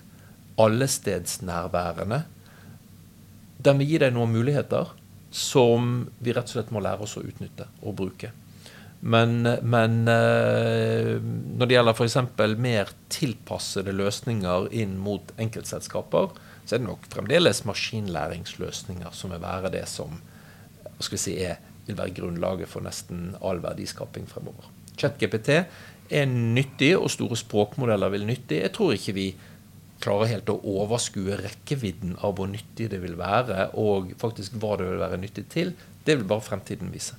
allestedsnærværende. 0.62 2.24
Den 3.64 3.80
vil 3.82 3.92
gi 3.92 4.02
deg 4.02 4.16
noen 4.16 4.34
muligheter 4.34 4.92
som 5.34 6.08
vi 6.24 6.34
rett 6.34 6.50
og 6.50 6.56
slett 6.56 6.74
må 6.74 6.82
lære 6.84 7.06
oss 7.06 7.18
å 7.20 7.26
utnytte 7.26 7.68
og 7.84 7.98
bruke. 8.00 8.32
Men, 9.00 9.44
men 9.62 9.98
eh, 10.10 11.18
når 11.22 11.70
det 11.70 11.76
gjelder 11.76 11.98
f.eks. 11.98 12.18
mer 12.58 12.90
tilpassede 13.14 13.94
løsninger 13.94 14.72
inn 14.74 14.96
mot 15.02 15.34
enkeltselskaper, 15.38 16.32
så 16.66 16.76
er 16.76 16.82
det 16.82 16.88
nok 16.88 17.06
fremdeles 17.12 17.62
maskinlæringsløsninger 17.70 19.14
som 19.16 19.36
vil 19.36 19.44
være 19.44 19.72
det 19.78 19.86
som 19.92 20.18
si, 20.98 21.38
er, 21.38 21.62
vil 21.86 22.00
være 22.00 22.16
grunnlaget 22.18 22.72
for 22.72 22.84
nesten 22.84 23.36
all 23.46 23.62
verdiskaping 23.64 24.26
fremover. 24.30 24.66
ChatGPT 24.98 25.54
er 25.54 26.26
nyttig, 26.32 26.96
og 26.98 27.12
store 27.14 27.38
språkmodeller 27.38 28.12
vil 28.16 28.26
nyttig. 28.26 28.64
Jeg 28.64 28.74
tror 28.76 28.96
ikke 28.96 29.16
vi 29.16 29.28
klarer 30.04 30.32
helt 30.32 30.50
å 30.52 30.60
overskue 30.78 31.40
rekkevidden 31.42 32.18
av 32.26 32.36
hvor 32.38 32.50
nyttig 32.52 32.90
det 32.92 33.00
vil 33.04 33.18
være, 33.20 33.72
og 33.80 34.14
faktisk 34.22 34.58
hva 34.62 34.76
det 34.80 34.90
vil 34.92 35.02
være 35.02 35.22
nyttig 35.22 35.48
til. 35.54 35.74
Det 36.06 36.18
vil 36.18 36.28
bare 36.30 36.46
fremtiden 36.46 36.92
vise. 36.94 37.18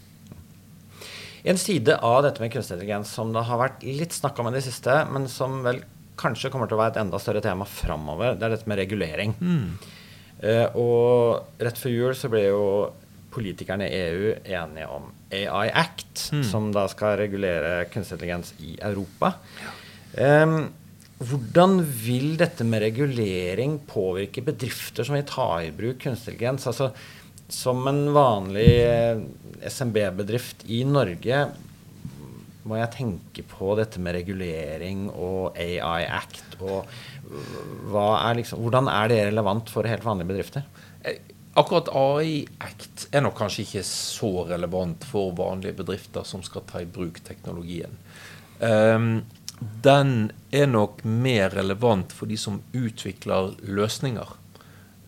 En 1.49 1.59
side 1.61 1.95
av 2.05 2.23
dette 2.27 2.43
med 2.43 2.53
kunstig 2.53 2.77
intelligens 2.77 3.13
som 3.15 3.31
det 3.35 3.45
har 3.47 3.61
vært 3.61 3.85
litt 3.87 4.15
snakk 4.15 4.39
om 4.41 4.51
i 4.51 4.57
det 4.57 4.65
siste, 4.67 4.95
men 5.13 5.29
som 5.31 5.61
vel 5.67 5.83
kanskje 6.19 6.51
kommer 6.51 6.69
til 6.69 6.79
å 6.79 6.83
være 6.83 6.97
et 6.97 7.03
enda 7.05 7.21
større 7.23 7.43
tema 7.45 7.67
framover, 7.69 8.35
det 8.35 8.47
er 8.47 8.57
dette 8.57 8.71
med 8.71 8.81
regulering. 8.81 9.35
Mm. 9.39 9.69
Uh, 10.39 10.67
og 10.79 11.63
rett 11.63 11.79
før 11.79 11.95
jul 11.95 12.17
så 12.19 12.31
ble 12.31 12.45
jo 12.47 12.65
politikerne 13.35 13.87
i 13.87 14.03
EU 14.09 14.33
enige 14.41 14.89
om 14.91 15.09
AI 15.35 15.69
Act, 15.71 16.29
mm. 16.35 16.43
som 16.47 16.71
da 16.75 16.87
skal 16.91 17.19
regulere 17.21 17.87
kunstig 17.93 18.19
intelligens 18.19 18.55
i 18.65 18.75
Europa. 18.83 19.35
Um, 20.17 20.71
hvordan 21.19 21.81
vil 21.83 22.37
dette 22.39 22.63
med 22.67 22.85
regulering 22.85 23.79
påvirke 23.91 24.43
bedrifter 24.47 25.07
som 25.07 25.17
vil 25.17 25.27
ta 25.27 25.49
i 25.65 25.73
bruk 25.75 25.99
kunstig 26.05 26.37
intelligens? 26.37 26.69
Altså, 26.71 26.93
som 27.51 27.81
en 27.91 28.05
vanlig 28.15 28.69
eh, 28.85 29.23
SMB-bedrift 29.67 30.63
i 30.71 30.85
Norge 30.87 31.47
må 32.69 32.77
jeg 32.77 32.93
tenke 32.93 33.45
på 33.49 33.73
dette 33.79 34.01
med 34.03 34.15
regulering 34.19 35.07
og 35.11 35.57
AI 35.59 36.05
Act. 36.05 36.59
og 36.61 36.85
er 37.89 38.39
liksom, 38.39 38.61
Hvordan 38.63 38.91
er 38.93 39.09
det 39.09 39.23
relevant 39.31 39.73
for 39.73 39.89
helt 39.89 40.05
vanlige 40.05 40.29
bedrifter? 40.29 40.69
Eh, 41.03 41.19
akkurat 41.59 41.89
AI 41.97 42.45
Act 42.61 43.09
er 43.11 43.25
nok 43.25 43.39
kanskje 43.41 43.65
ikke 43.65 43.85
så 43.89 44.33
relevant 44.53 45.09
for 45.09 45.33
vanlige 45.35 45.81
bedrifter 45.81 46.29
som 46.29 46.45
skal 46.47 46.67
ta 46.69 46.85
i 46.85 46.87
bruk 46.87 47.19
teknologien. 47.25 47.97
Um, 48.61 49.23
den 49.61 50.31
er 50.55 50.69
nok 50.71 51.03
mer 51.05 51.51
relevant 51.55 52.13
for 52.15 52.31
de 52.31 52.37
som 52.39 52.61
utvikler 52.77 53.55
løsninger 53.67 54.35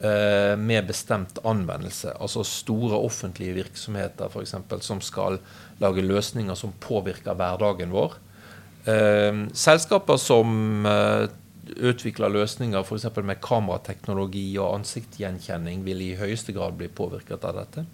eh, 0.02 0.54
med 0.58 0.88
bestemt 0.88 1.38
anvendelse. 1.46 2.16
Altså 2.18 2.44
store 2.46 2.98
offentlige 2.98 3.54
virksomheter 3.60 4.32
for 4.32 4.42
eksempel, 4.42 4.82
som 4.82 5.02
skal 5.04 5.38
lage 5.82 6.04
løsninger 6.06 6.58
som 6.58 6.74
påvirker 6.82 7.38
hverdagen 7.38 7.94
vår. 7.94 8.16
Eh, 8.90 9.44
selskaper 9.54 10.18
som 10.20 10.88
eh, 10.88 11.28
utvikler 11.76 12.32
løsninger 12.32 12.82
f.eks. 12.82 13.06
med 13.22 13.42
kamerateknologi 13.44 14.48
og 14.58 14.80
ansiktsgjenkjenning, 14.80 15.84
vil 15.86 16.02
i 16.02 16.16
høyeste 16.18 16.56
grad 16.56 16.74
bli 16.80 16.90
påvirket 16.90 17.46
av 17.46 17.62
dette. 17.62 17.86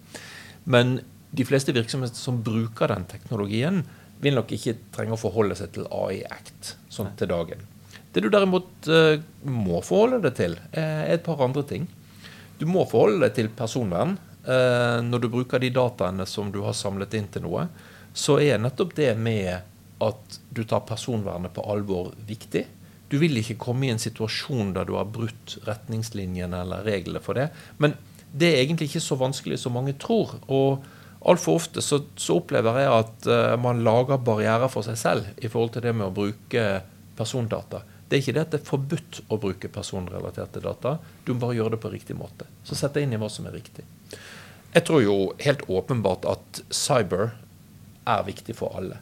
Men 0.65 0.97
de 1.37 1.45
fleste 1.45 1.75
virksomheter 1.75 2.17
som 2.17 2.41
bruker 2.43 2.89
den 2.89 3.05
teknologien, 3.09 3.83
vil 4.23 4.37
nok 4.37 4.51
ikke 4.55 4.77
trenge 4.95 5.15
å 5.15 5.21
forholde 5.21 5.57
seg 5.59 5.73
til 5.75 5.87
AI 5.93 6.23
Act 6.29 6.75
sånn 6.93 7.13
til 7.19 7.29
dagen. 7.31 7.61
Det 8.13 8.23
du 8.23 8.29
derimot 8.33 8.89
uh, 8.89 9.19
må 9.45 9.81
forholde 9.85 10.23
deg 10.25 10.37
til, 10.39 10.57
er 10.71 11.11
et 11.13 11.25
par 11.25 11.43
andre 11.45 11.63
ting. 11.67 11.85
Du 12.57 12.65
må 12.69 12.87
forholde 12.89 13.21
deg 13.27 13.35
til 13.37 13.51
personvern. 13.53 14.15
Uh, 14.47 15.03
når 15.05 15.25
du 15.25 15.29
bruker 15.33 15.61
de 15.61 15.69
dataene 15.75 16.25
som 16.29 16.49
du 16.53 16.63
har 16.65 16.77
samlet 16.77 17.13
inn 17.19 17.27
til 17.29 17.45
noe, 17.45 17.67
så 18.17 18.39
er 18.41 18.61
nettopp 18.61 18.95
det 18.97 19.11
med 19.19 19.59
at 20.01 20.39
du 20.49 20.63
tar 20.65 20.85
personvernet 20.87 21.53
på 21.53 21.65
alvor, 21.69 22.13
viktig. 22.25 22.63
Du 23.11 23.17
vil 23.21 23.37
ikke 23.39 23.59
komme 23.61 23.87
i 23.87 23.93
en 23.93 24.01
situasjon 24.01 24.73
der 24.75 24.87
du 24.87 24.95
har 24.97 25.09
brutt 25.09 25.57
retningslinjene 25.67 26.63
eller 26.65 26.85
reglene 26.87 27.21
for 27.23 27.37
det. 27.37 27.49
Men 27.77 27.95
det 28.33 28.49
er 28.51 28.63
egentlig 28.63 28.89
ikke 28.91 29.05
så 29.05 29.17
vanskelig 29.19 29.59
som 29.61 29.77
mange 29.77 29.95
tror. 29.99 30.39
og 30.47 30.85
Altfor 31.25 31.57
ofte 31.57 31.81
så, 31.81 32.01
så, 32.15 32.37
opplever 32.37 32.81
jeg 32.81 32.93
at 32.93 33.29
uh, 33.31 33.53
man 33.61 33.81
lager 33.85 34.21
barrierer 34.21 34.69
for 34.71 34.85
seg 34.85 34.99
selv 34.99 35.29
i 35.37 35.49
forhold 35.49 35.73
til 35.75 35.87
det 35.87 35.93
med 35.97 36.09
å 36.09 36.13
bruke 36.13 36.65
persondata. 37.17 37.81
Det 38.07 38.15
er 38.15 38.23
ikke 38.23 38.35
det 38.37 38.43
at 38.45 38.53
det 38.53 38.59
er 38.61 38.69
forbudt 38.69 39.21
å 39.33 39.39
bruke 39.41 39.71
personrelaterte 39.73 40.61
data. 40.63 40.95
Du 41.25 41.33
må 41.33 41.41
bare 41.47 41.57
gjøre 41.57 41.75
det 41.75 41.81
på 41.83 41.91
riktig 41.91 42.15
måte. 42.15 42.47
Så 42.63 42.77
sett 42.77 42.95
deg 42.95 43.07
inn 43.07 43.17
i 43.17 43.19
hva 43.19 43.27
som 43.31 43.49
er 43.49 43.57
riktig. 43.57 43.83
Jeg 44.71 44.85
tror 44.87 45.01
jo 45.03 45.17
helt 45.41 45.65
åpenbart 45.67 46.27
at 46.29 46.61
cyber 46.71 47.33
er 48.07 48.25
viktig 48.27 48.55
for 48.55 48.77
alle. 48.79 49.01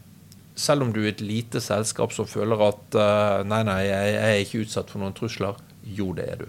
Selv 0.56 0.86
om 0.86 0.94
du 0.96 1.02
er 1.04 1.12
et 1.12 1.22
lite 1.22 1.60
selskap 1.62 2.16
som 2.16 2.30
føler 2.30 2.62
at 2.64 2.98
uh, 2.98 3.44
nei, 3.46 3.62
nei, 3.68 3.82
jeg 3.86 4.16
er 4.24 4.42
ikke 4.42 4.64
utsatt 4.64 4.94
for 4.94 5.04
noen 5.04 5.14
trusler. 5.18 5.60
Jo, 5.84 6.14
det 6.18 6.30
er 6.32 6.46
du. 6.46 6.48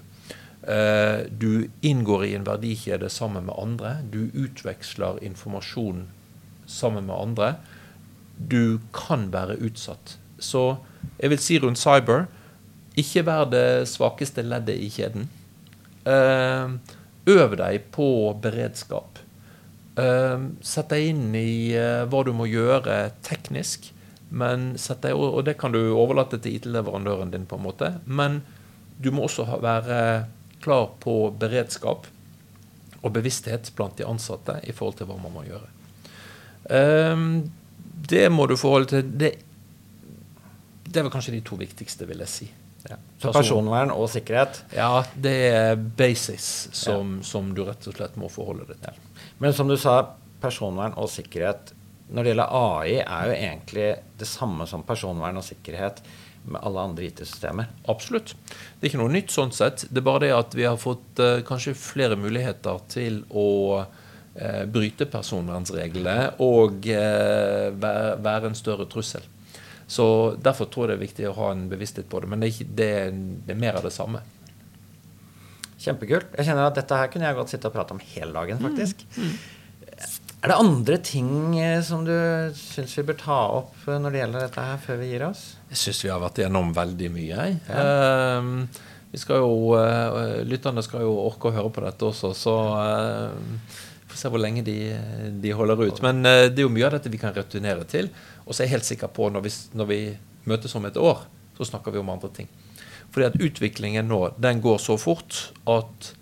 Eh, 0.67 1.27
du 1.31 1.69
inngår 1.81 2.25
i 2.25 2.35
en 2.35 2.45
verdikjede 2.45 3.09
sammen 3.09 3.47
med 3.47 3.55
andre. 3.59 3.97
Du 4.11 4.31
utveksler 4.35 5.23
informasjon 5.23 6.07
sammen 6.67 7.07
med 7.07 7.17
andre. 7.17 7.55
Du 8.37 8.81
kan 8.93 9.31
være 9.31 9.61
utsatt. 9.63 10.17
Så 10.39 10.77
jeg 11.21 11.31
vil 11.31 11.41
si 11.41 11.61
rundt 11.63 11.81
cyber 11.81 12.27
ikke 12.99 13.23
vær 13.29 13.47
det 13.53 13.87
svakeste 13.93 14.43
leddet 14.43 14.81
i 14.83 14.91
kjeden. 14.91 15.29
Eh, 16.03 16.75
øv 17.31 17.57
deg 17.61 17.87
på 17.95 18.09
beredskap. 18.43 19.21
Eh, 19.97 20.49
sett 20.67 20.91
deg 20.91 21.13
inn 21.13 21.31
i 21.39 21.77
hva 22.11 22.25
du 22.27 22.33
må 22.35 22.49
gjøre 22.51 23.13
teknisk. 23.23 23.93
Men 24.29 24.73
deg, 24.75 25.15
og 25.15 25.45
det 25.47 25.55
kan 25.61 25.71
du 25.71 25.95
overlate 25.95 26.41
til 26.43 26.59
IT-leverandøren 26.59 27.31
din, 27.31 27.47
på 27.47 27.61
en 27.61 27.67
måte. 27.69 27.93
Men 28.05 28.41
du 28.99 29.13
må 29.15 29.29
også 29.29 29.47
være 29.63 30.27
klar 30.67 30.91
på 31.03 31.17
beredskap 31.39 32.11
og 33.01 33.15
bevissthet 33.15 33.71
blant 33.79 33.97
de 34.01 34.07
ansatte 34.09 34.59
i 34.67 34.75
forhold 34.75 34.99
til 34.99 35.09
hva 35.11 35.19
man 35.23 35.35
må 35.35 35.47
gjøre. 35.47 35.69
Um, 36.67 37.27
det 38.11 38.27
må 38.35 38.49
du 38.51 38.57
forholde 38.59 38.91
til. 38.91 39.11
Det, 39.23 39.33
det 40.87 40.99
er 40.99 41.07
vel 41.07 41.15
kanskje 41.15 41.37
de 41.37 41.43
to 41.47 41.59
viktigste, 41.61 42.09
vil 42.09 42.25
jeg 42.25 42.33
si. 42.33 42.49
Ja. 42.87 42.99
Så 43.23 43.33
personvern 43.35 43.91
og 43.95 44.09
sikkerhet? 44.13 44.61
Ja, 44.75 45.05
det 45.15 45.37
er 45.49 45.79
basis 45.79 46.69
som, 46.77 47.19
ja. 47.19 47.27
som, 47.27 47.51
du 47.55 47.65
rett 47.67 47.87
og 47.87 47.97
slett 47.99 48.19
må 48.21 48.31
forholde 48.31 48.69
deg 48.69 48.83
til. 48.85 49.01
Men 49.43 49.55
som 49.57 49.71
du 49.71 49.77
sa, 49.81 49.99
personvern 50.43 50.95
og 51.01 51.11
sikkerhet 51.11 51.73
når 52.07 52.23
det 52.23 52.33
gjelder 52.33 52.53
AI, 52.55 52.99
er 53.03 53.27
jo 53.27 53.35
egentlig 53.35 53.87
det 54.21 54.29
samme 54.31 54.67
som 54.71 54.85
personvern 54.87 55.41
og 55.41 55.47
sikkerhet 55.47 56.03
med 56.47 56.63
alle 56.65 56.85
andre 56.91 57.07
IT-systemer. 57.09 57.69
Absolutt. 57.91 58.35
Det 58.49 58.87
er 58.87 58.91
ikke 58.91 59.03
noe 59.03 59.15
nytt 59.15 59.35
sånn 59.35 59.55
sett. 59.55 59.87
Det 59.91 60.01
er 60.01 60.07
bare 60.07 60.25
det 60.27 60.35
at 60.37 60.57
vi 60.57 60.67
har 60.67 60.79
fått 60.81 61.23
uh, 61.23 61.41
kanskje 61.47 61.77
flere 61.79 62.19
muligheter 62.21 62.83
til 62.93 63.23
å 63.31 63.49
uh, 63.83 64.63
bryte 64.71 65.09
personvernsreglene 65.11 66.37
og 66.45 66.87
uh, 66.87 67.73
være, 67.75 68.15
være, 68.25 68.53
en 68.53 68.59
større 68.59 68.89
trussel. 68.91 69.27
Så 69.87 70.07
Derfor 70.43 70.71
tror 70.71 70.87
jeg 70.87 70.95
det 70.95 70.99
er 70.99 71.07
viktig 71.07 71.29
å 71.31 71.37
ha 71.41 71.51
en 71.55 71.69
bevissthet 71.71 72.09
på 72.11 72.23
det. 72.23 72.31
Men 72.31 72.43
det 72.43 72.49
er, 72.49 72.57
ikke, 72.57 72.73
det, 72.79 72.93
det 73.47 73.55
er 73.55 73.63
mer 73.67 73.79
av 73.79 73.87
det 73.87 73.95
samme. 73.95 74.23
Kjempekult. 75.77 76.33
Jeg 76.39 76.49
kjenner 76.49 76.71
at 76.71 76.79
Dette 76.79 76.99
her 76.99 77.13
kunne 77.13 77.29
jeg 77.29 77.37
godt 77.39 77.53
sitte 77.53 77.69
og 77.71 77.77
prate 77.77 77.95
om 77.95 78.03
hele 78.15 78.33
dagen. 78.35 78.63
faktisk. 78.63 79.05
Mm. 79.17 79.29
Mm. 79.29 79.56
Er 80.45 80.53
det 80.53 80.57
andre 80.61 80.97
ting 81.01 81.57
eh, 81.59 81.79
som 81.83 82.05
du 82.05 82.13
syns 82.59 82.93
vi 82.99 83.05
bør 83.09 83.17
ta 83.21 83.39
opp 83.63 83.87
eh, 83.89 83.97
når 84.01 84.13
det 84.13 84.21
gjelder 84.21 84.45
dette 84.45 84.67
her, 84.69 84.83
før 84.83 84.99
vi 85.01 85.09
gir 85.09 85.25
oss? 85.31 85.45
Jeg 85.71 85.81
syns 85.81 86.03
vi 86.05 86.11
har 86.13 86.21
vært 86.21 86.41
igjennom 86.43 86.75
veldig 86.77 87.09
mye. 87.15 87.47
Ja. 87.71 87.87
Uh, 88.45 88.93
vi 89.15 89.21
skal 89.23 89.41
jo, 89.41 89.73
uh, 89.73 90.43
Lytterne 90.45 90.85
skal 90.85 91.07
jo 91.07 91.15
orke 91.25 91.49
å 91.49 91.57
høre 91.57 91.73
på 91.73 91.85
dette 91.87 92.09
også, 92.11 92.35
så 92.37 92.55
uh, 92.77 93.81
vi 94.03 94.13
får 94.13 94.21
se 94.21 94.33
hvor 94.35 94.43
lenge 94.43 94.65
de, 94.67 94.77
de 95.41 95.55
holder 95.57 95.87
ut. 95.87 96.03
Men 96.05 96.21
det 96.27 96.53
er 96.53 96.67
jo 96.67 96.73
mye 96.75 96.87
av 96.91 96.99
dette 96.99 97.11
vi 97.11 97.21
kan 97.23 97.35
returnere 97.35 97.89
til. 97.89 98.13
Og 98.45 98.53
så 98.53 98.63
er 98.63 98.69
jeg 98.69 98.77
helt 98.77 98.91
sikker 98.91 99.11
på 99.17 99.31
når 99.33 99.49
vi, 99.49 99.55
når 99.75 99.89
vi 99.89 100.01
møtes 100.47 100.77
om 100.79 100.85
et 100.87 101.01
år, 101.01 101.25
så 101.57 101.67
snakker 101.73 101.97
vi 101.97 102.03
om 102.03 102.13
andre 102.13 102.31
ting. 102.37 102.53
Fordi 103.15 103.33
at 103.33 103.41
utviklingen 103.41 104.07
nå 104.13 104.21
den 104.37 104.61
går 104.63 104.79
så 104.85 104.99
fort 105.01 105.49
at, 105.65 106.13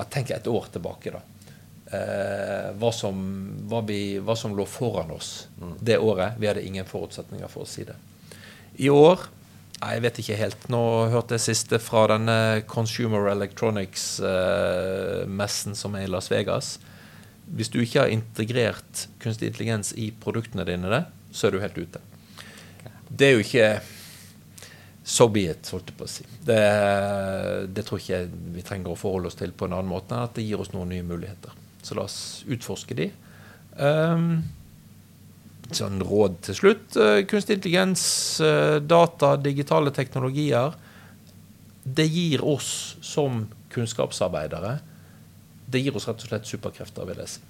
at 0.00 0.10
Tenk 0.10 0.32
et 0.32 0.48
år 0.48 0.72
tilbake, 0.72 1.12
da 1.12 1.20
eh, 1.96 2.68
hva, 2.78 2.90
som, 2.94 3.16
hva, 3.70 3.80
vi, 3.86 4.18
hva, 4.22 4.34
som, 4.38 4.56
lå 4.56 4.64
foran 4.68 5.10
oss 5.14 5.48
mm. 5.60 5.74
det 5.80 5.98
året. 5.98 6.32
Vi 6.38 6.46
hadde 6.50 6.66
ingen 6.66 6.86
forutsetninger 6.88 7.48
for 7.52 7.62
å 7.66 7.68
si 7.68 7.82
det. 7.88 7.96
I 8.80 8.88
år 8.94 9.18
jeg 9.80 10.02
vet 10.04 10.18
ikke 10.20 10.36
helt. 10.36 10.68
Nå 10.72 10.82
hørte 11.08 11.34
jeg 11.38 11.46
siste 11.46 11.78
fra 11.80 12.06
denne 12.12 12.38
Consumer 12.68 13.22
Electronics-messen 13.32 15.72
eh, 15.72 15.80
som 15.80 15.94
er 15.96 16.02
i 16.04 16.12
Las 16.12 16.28
Vegas. 16.32 16.66
Hvis 17.48 17.72
du 17.72 17.78
ikke 17.80 18.00
har 18.04 18.12
integrert 18.12 19.08
kunstig 19.22 19.46
intelligens 19.48 19.88
i 19.96 20.12
produktene 20.12 20.64
dine, 20.68 21.00
så 21.32 21.46
er 21.48 21.52
du 21.54 21.64
helt 21.64 21.80
ute. 21.80 21.98
Det 23.08 23.26
er 23.26 23.32
jo 23.34 23.44
ikke 23.46 23.68
So 25.10 25.26
be 25.32 25.48
it, 25.50 25.66
holdt 25.72 25.88
jeg 25.90 25.96
på 25.98 26.06
å 26.06 26.10
si. 26.10 26.24
Det, 26.46 26.62
det 27.74 27.82
tror 27.88 27.98
ikke 27.98 28.20
vi 28.54 28.62
trenger 28.62 28.92
å 28.92 29.00
forholde 29.00 29.26
oss 29.32 29.38
til 29.40 29.50
på 29.50 29.66
en 29.66 29.74
annen 29.74 29.90
måte 29.90 30.14
enn 30.14 30.28
at 30.28 30.36
det 30.36 30.44
gir 30.46 30.60
oss 30.62 30.70
noen 30.74 30.92
nye 30.92 31.06
muligheter. 31.06 31.50
Så 31.82 31.96
la 31.96 32.06
oss 32.06 32.44
utforske 32.50 32.96
de. 32.98 33.08
Um, 33.80 34.42
sånn 35.72 36.02
råd 36.04 36.40
til 36.48 36.58
slutt. 36.58 36.86
Uh, 36.98 37.22
kunstig 37.30 37.58
intelligens, 37.58 38.02
uh, 38.44 38.78
data, 38.82 39.36
digitale 39.40 39.92
teknologier. 39.94 40.74
Det 41.84 42.06
gir 42.06 42.44
oss 42.44 42.96
som 43.00 43.46
kunnskapsarbeidere 43.72 44.80
Det 45.70 45.80
gir 45.80 45.94
oss 45.96 46.08
rett 46.08 46.20
og 46.20 46.28
slett 46.28 46.48
superkrefter, 46.50 47.06
vil 47.06 47.22
jeg 47.22 47.30
si. 47.36 47.44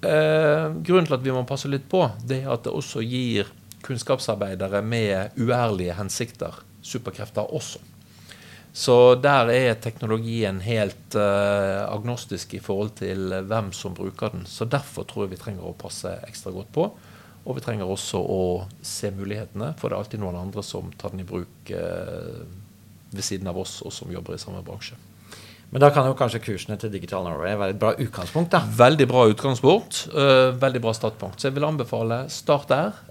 Uh, 0.00 0.72
grunnen 0.82 1.06
til 1.06 1.16
at 1.18 1.24
vi 1.24 1.32
må 1.34 1.44
passe 1.48 1.68
litt 1.70 1.86
på, 1.88 2.02
det 2.26 2.42
er 2.42 2.50
at 2.52 2.64
det 2.66 2.72
også 2.74 3.04
gir 3.04 3.48
kunnskapsarbeidere 3.86 4.82
med 4.84 5.38
uærlige 5.38 5.94
hensikter 5.96 6.58
superkrefter 6.82 7.54
også. 7.54 7.80
Så 8.72 9.16
der 9.18 9.50
er 9.50 9.78
teknologien 9.82 10.60
helt 10.62 11.16
uh, 11.18 11.90
agnostisk 11.90 12.54
i 12.54 12.62
forhold 12.62 12.94
til 13.00 13.34
hvem 13.50 13.72
som 13.74 13.96
bruker 13.96 14.30
den. 14.34 14.46
Så 14.46 14.68
derfor 14.70 15.08
tror 15.10 15.26
jeg 15.26 15.34
vi 15.34 15.40
trenger 15.42 15.66
å 15.66 15.76
passe 15.78 16.12
ekstra 16.28 16.54
godt 16.54 16.70
på. 16.74 16.86
Og 17.40 17.56
vi 17.56 17.64
trenger 17.64 17.90
også 17.90 18.20
å 18.20 18.40
se 18.84 19.10
mulighetene, 19.16 19.72
for 19.80 19.90
det 19.90 19.96
er 19.96 20.04
alltid 20.04 20.22
noen 20.22 20.38
andre 20.38 20.62
som 20.62 20.92
tar 21.00 21.14
den 21.14 21.24
i 21.24 21.28
bruk 21.28 21.72
uh, 21.74 22.42
ved 23.10 23.26
siden 23.26 23.50
av 23.50 23.58
oss, 23.58 23.80
og 23.82 23.94
som 23.94 24.12
jobber 24.12 24.36
i 24.36 24.42
samme 24.42 24.62
bransje. 24.62 24.98
Men 25.70 25.82
da 25.82 25.90
kan 25.94 26.06
jo 26.06 26.16
kanskje 26.18 26.42
kursene 26.42 26.76
til 26.82 26.90
Digital 26.90 27.24
Norway 27.26 27.54
være 27.58 27.74
et 27.74 27.82
bra 27.82 27.94
utgangspunkt? 27.94 28.54
da? 28.54 28.62
Veldig 28.78 29.06
bra 29.10 29.26
utgangspunkt. 29.30 30.04
Uh, 30.14 30.50
veldig 30.62 30.82
bra 30.82 30.94
startpunkt. 30.94 31.42
Så 31.42 31.50
jeg 31.50 31.58
vil 31.58 31.66
anbefale 31.66 32.24
start 32.30 32.70
der. 32.70 33.06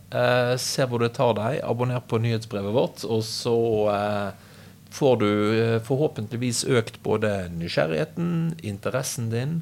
Se 0.58 0.88
hvor 0.90 1.04
det 1.04 1.12
tar 1.14 1.36
deg. 1.38 1.60
Abonner 1.62 2.02
på 2.02 2.18
nyhetsbrevet 2.18 2.74
vårt. 2.74 3.04
Og 3.06 3.22
så 3.28 3.54
får 4.94 5.20
du 5.22 5.30
forhåpentligvis 5.86 6.64
økt 6.72 7.02
både 7.06 7.50
nysgjerrigheten, 7.54 8.56
interessen 8.66 9.30
din, 9.34 9.60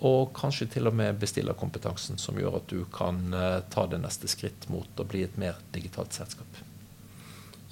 og 0.00 0.32
kanskje 0.36 0.70
til 0.72 0.88
og 0.88 0.96
med 0.96 1.18
bestillerkompetansen, 1.20 2.16
som 2.18 2.38
gjør 2.40 2.56
at 2.62 2.72
du 2.72 2.86
kan 2.94 3.20
ta 3.68 3.84
det 3.90 4.00
neste 4.00 4.30
skritt 4.32 4.64
mot 4.72 4.88
å 4.96 5.04
bli 5.04 5.26
et 5.26 5.36
mer 5.40 5.60
digitalt 5.74 6.16
selskap. 6.16 6.62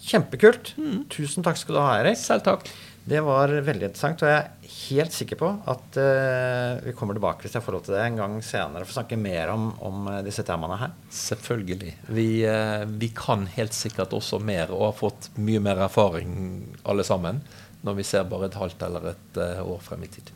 Kjempekult. 0.09 0.74
Mm. 0.78 1.06
Tusen 1.12 1.44
takk 1.44 1.59
skal 1.61 1.76
du 1.76 1.80
ha, 1.82 1.96
Erik. 2.00 2.20
Selv 2.20 2.44
takk. 2.46 2.68
Det 3.09 3.20
var 3.24 3.48
veldig 3.48 3.86
interessant, 3.88 4.20
og 4.20 4.28
jeg 4.28 4.38
er 4.38 4.72
helt 4.90 5.14
sikker 5.16 5.38
på 5.40 5.48
at 5.72 5.96
uh, 5.96 6.80
vi 6.84 6.92
kommer 6.96 7.16
tilbake 7.16 7.46
hvis 7.46 7.54
jeg 7.56 7.64
får 7.64 7.76
lov 7.78 7.86
til 7.86 7.94
det 7.96 8.02
en 8.04 8.18
gang 8.20 8.34
senere 8.44 8.84
for 8.84 8.92
å 8.92 8.96
snakke 8.98 9.16
mer 9.20 9.52
om, 9.54 9.70
om 9.86 10.11
uh, 10.11 10.18
disse 10.26 10.44
temaene 10.44 10.76
her. 10.82 10.92
Selvfølgelig. 11.16 11.94
Vi, 12.12 12.26
uh, 12.44 12.84
vi, 12.84 13.09
kan 13.16 13.46
helt 13.54 13.76
sikkert 13.76 14.12
også 14.18 14.42
mer 14.44 14.74
og 14.74 14.90
har 14.90 14.98
fått 14.98 15.30
mye 15.40 15.62
mer 15.64 15.80
erfaring 15.86 16.36
alle 16.84 17.06
sammen 17.06 17.40
når 17.86 17.96
vi 17.96 18.06
ser 18.11 18.28
bare 18.28 18.50
et 18.50 18.61
halvt 18.61 18.84
eller 18.84 19.11
et 19.14 19.42
år 19.62 19.80
frem 19.80 20.04
i 20.04 20.12
tid. 20.12 20.34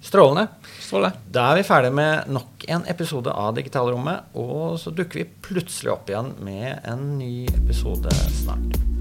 Strålende. 0.00 0.46
Strålende. 0.80 1.20
Da 1.34 1.50
er 1.50 1.60
vi 1.60 1.68
ferdig 1.68 1.92
med 1.98 2.30
nok 2.32 2.68
en 2.70 2.86
episode 2.88 3.34
av 3.34 3.56
Digitalrommet, 3.58 4.32
og 4.38 4.78
så 4.80 4.94
dukker 4.94 5.24
vi 5.24 5.30
plutselig 5.50 5.96
opp 5.98 6.12
igjen 6.12 6.36
med 6.46 6.78
en 6.86 7.08
ny 7.18 7.32
episode 7.58 8.14
snart. 8.38 8.95